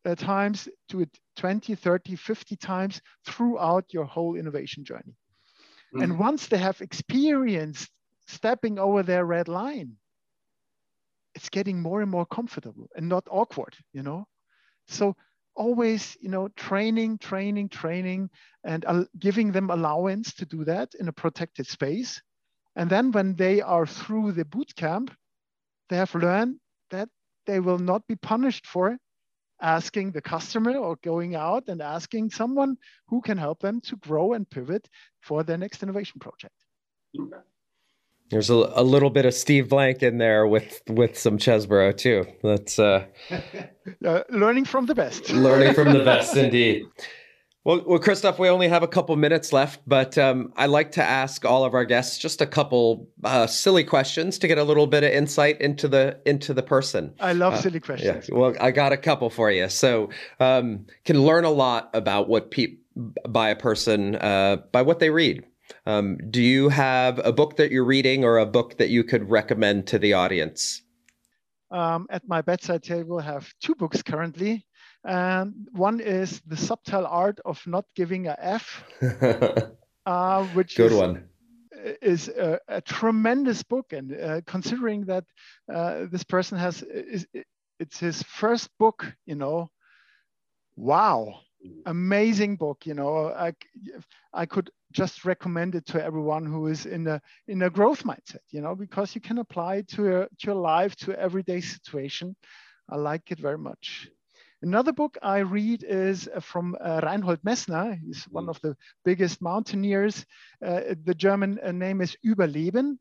[0.05, 5.15] uh, times, to 20, 30, 50 times throughout your whole innovation journey.
[5.95, 6.03] Mm-hmm.
[6.03, 7.91] And once they have experienced
[8.27, 9.97] stepping over their red line,
[11.35, 14.27] it's getting more and more comfortable and not awkward, you know?
[14.87, 15.17] So
[15.55, 18.31] always, you know, training, training, training,
[18.65, 22.21] and uh, giving them allowance to do that in a protected space.
[22.77, 25.15] And then when they are through the boot camp,
[25.89, 26.59] they have learned
[26.91, 27.09] that
[27.47, 28.97] they will not be punished for
[29.63, 34.35] asking the customer or going out and asking someone who can help them to grow
[34.35, 34.89] and pivot
[35.21, 36.55] for their next innovation project.
[38.31, 42.27] There's a, a little bit of Steve Blank in there with with some Chesbrough too.
[42.43, 43.07] That's uh,
[44.05, 45.31] uh, learning from the best.
[45.31, 46.87] learning from the best, indeed.
[47.65, 51.03] Well, well, Christoph, we only have a couple minutes left, but um, I like to
[51.03, 54.89] ask all of our guests just a couple uh, silly questions to get a little
[54.89, 57.15] bit of insight into the into the person.
[57.21, 58.29] I love uh, silly questions.
[58.29, 58.35] Yeah.
[58.35, 59.69] Well, I got a couple for you.
[59.69, 60.11] So,
[60.41, 62.79] um, can learn a lot about what people
[63.29, 65.45] by a person uh, by what they read.
[65.87, 69.31] Um, do you have a book that you're reading or a book that you could
[69.31, 70.83] recommend to the audience?
[71.71, 74.67] Um, at my bedside table, I have two books currently.
[75.05, 78.85] And one is The Subtle Art of Not Giving a F,
[80.07, 81.25] uh, which Good is, one.
[82.01, 83.93] is a, a, tremendous book.
[83.93, 85.25] And uh, considering that
[85.73, 87.27] uh, this person has, is,
[87.81, 89.71] it's his first book, you know,
[90.77, 91.41] wow,
[91.87, 92.87] amazing book.
[92.87, 93.55] You know, I,
[94.33, 98.45] I could just recommend it to everyone who is in a in a growth mindset
[98.51, 102.37] you know because you can apply it to your, to your life to everyday situation
[102.91, 104.09] i like it very much
[104.63, 107.99] another book i read is uh, from uh, reinhold messner.
[108.05, 110.25] He's one of the biggest mountaineers.
[110.65, 112.99] Uh, the german uh, name is überleben.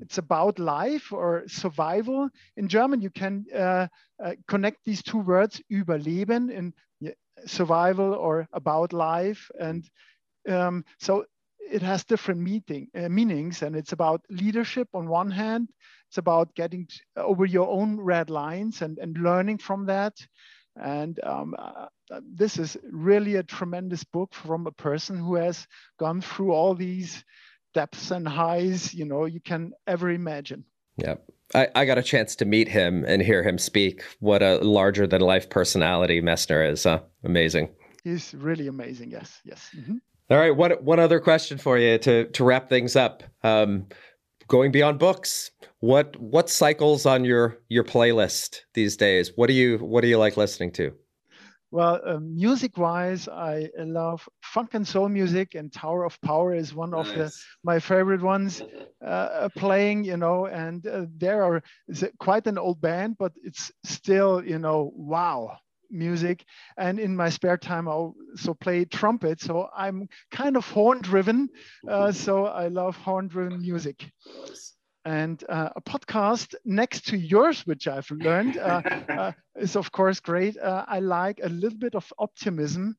[0.00, 2.28] It's about life or survival.
[2.56, 3.88] In german you can uh,
[4.22, 6.74] uh, connect these two words überleben in
[7.46, 9.50] survival or about life.
[9.60, 9.88] And
[10.48, 11.24] um, so
[11.70, 15.68] it has different meeting, uh, meanings and it's about leadership on one hand.
[16.08, 20.14] It's about getting over your own red lines and, and learning from that
[20.76, 21.86] and um, uh,
[22.22, 25.66] this is really a tremendous book from a person who has
[25.98, 27.24] gone through all these
[27.74, 30.64] depths and highs you know you can ever imagine
[30.96, 31.14] yeah
[31.54, 35.06] I, I got a chance to meet him and hear him speak what a larger
[35.06, 37.00] than life personality messner is huh?
[37.24, 39.96] amazing he's really amazing yes yes mm-hmm.
[40.30, 40.56] All right.
[40.56, 43.22] One one other question for you to to wrap things up.
[43.42, 43.88] Um,
[44.48, 49.32] going beyond books, what what cycles on your your playlist these days?
[49.36, 50.92] What do you what do you like listening to?
[51.70, 56.72] Well, uh, music wise, I love funk and soul music, and Tower of Power is
[56.72, 57.32] one of the,
[57.64, 58.62] my favorite ones
[59.04, 60.46] uh, playing, you know.
[60.46, 61.64] And uh, there are
[62.20, 65.58] quite an old band, but it's still, you know, wow
[65.94, 66.44] music
[66.76, 69.40] and in my spare time i also play trumpet.
[69.40, 71.50] So i'm kind of horn driven
[71.88, 74.10] uh, so i love horn driven music
[75.04, 78.82] and uh, a podcast next to yours which i've learned uh,
[79.16, 80.56] uh is of course great.
[80.58, 82.96] Uh, i like a little bit of optimism.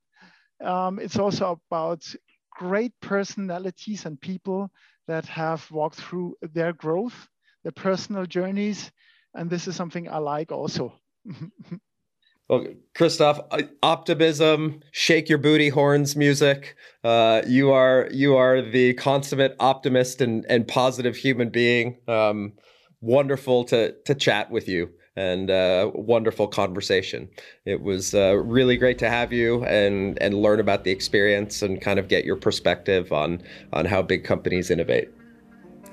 [0.63, 2.05] Um, it's also about
[2.51, 4.71] great personalities and people
[5.07, 7.27] that have walked through their growth
[7.63, 8.91] their personal journeys
[9.35, 10.93] and this is something i like also
[12.47, 16.75] Well, Christoph, uh, optimism, shake your booty horns music.
[17.03, 21.97] Uh, you are you are the consummate optimist and, and positive human being.
[22.07, 22.53] Um,
[23.01, 27.29] wonderful to to chat with you and uh, wonderful conversation.
[27.65, 31.81] It was uh, really great to have you and and learn about the experience and
[31.81, 33.41] kind of get your perspective on
[33.73, 35.09] on how big companies innovate.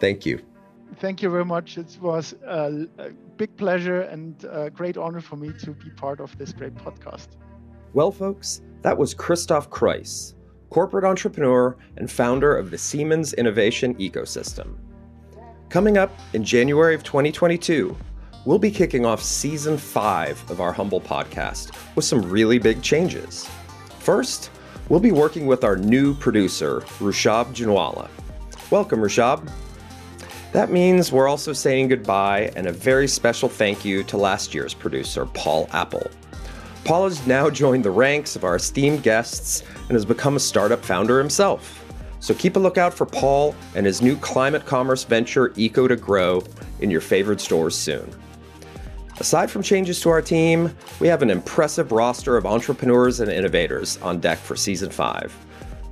[0.00, 0.51] Thank you
[0.96, 1.78] thank you very much.
[1.78, 6.20] It was a, a big pleasure and a great honor for me to be part
[6.20, 7.28] of this great podcast.
[7.94, 10.34] Well, folks, that was Christoph Krois,
[10.70, 14.76] corporate entrepreneur and founder of the Siemens Innovation Ecosystem.
[15.68, 17.96] Coming up in January of 2022,
[18.44, 23.48] we'll be kicking off season five of our Humble podcast with some really big changes.
[23.98, 24.50] First,
[24.88, 28.08] we'll be working with our new producer, Rushab Janwala.
[28.70, 29.50] Welcome, Rushab.
[30.52, 34.74] That means we're also saying goodbye and a very special thank you to last year's
[34.74, 36.10] producer, Paul Apple.
[36.84, 40.84] Paul has now joined the ranks of our esteemed guests and has become a startup
[40.84, 41.82] founder himself.
[42.20, 46.44] So keep a lookout for Paul and his new climate commerce venture, Eco to Grow,
[46.80, 48.08] in your favorite stores soon.
[49.18, 53.96] Aside from changes to our team, we have an impressive roster of entrepreneurs and innovators
[54.02, 55.34] on deck for season 5.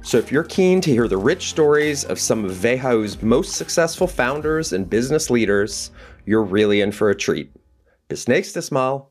[0.03, 4.07] So if you're keen to hear the rich stories of some of WHO's most successful
[4.07, 5.91] founders and business leaders,
[6.25, 7.53] you're really in for a treat.
[8.09, 9.10] Bis nächstes Mal.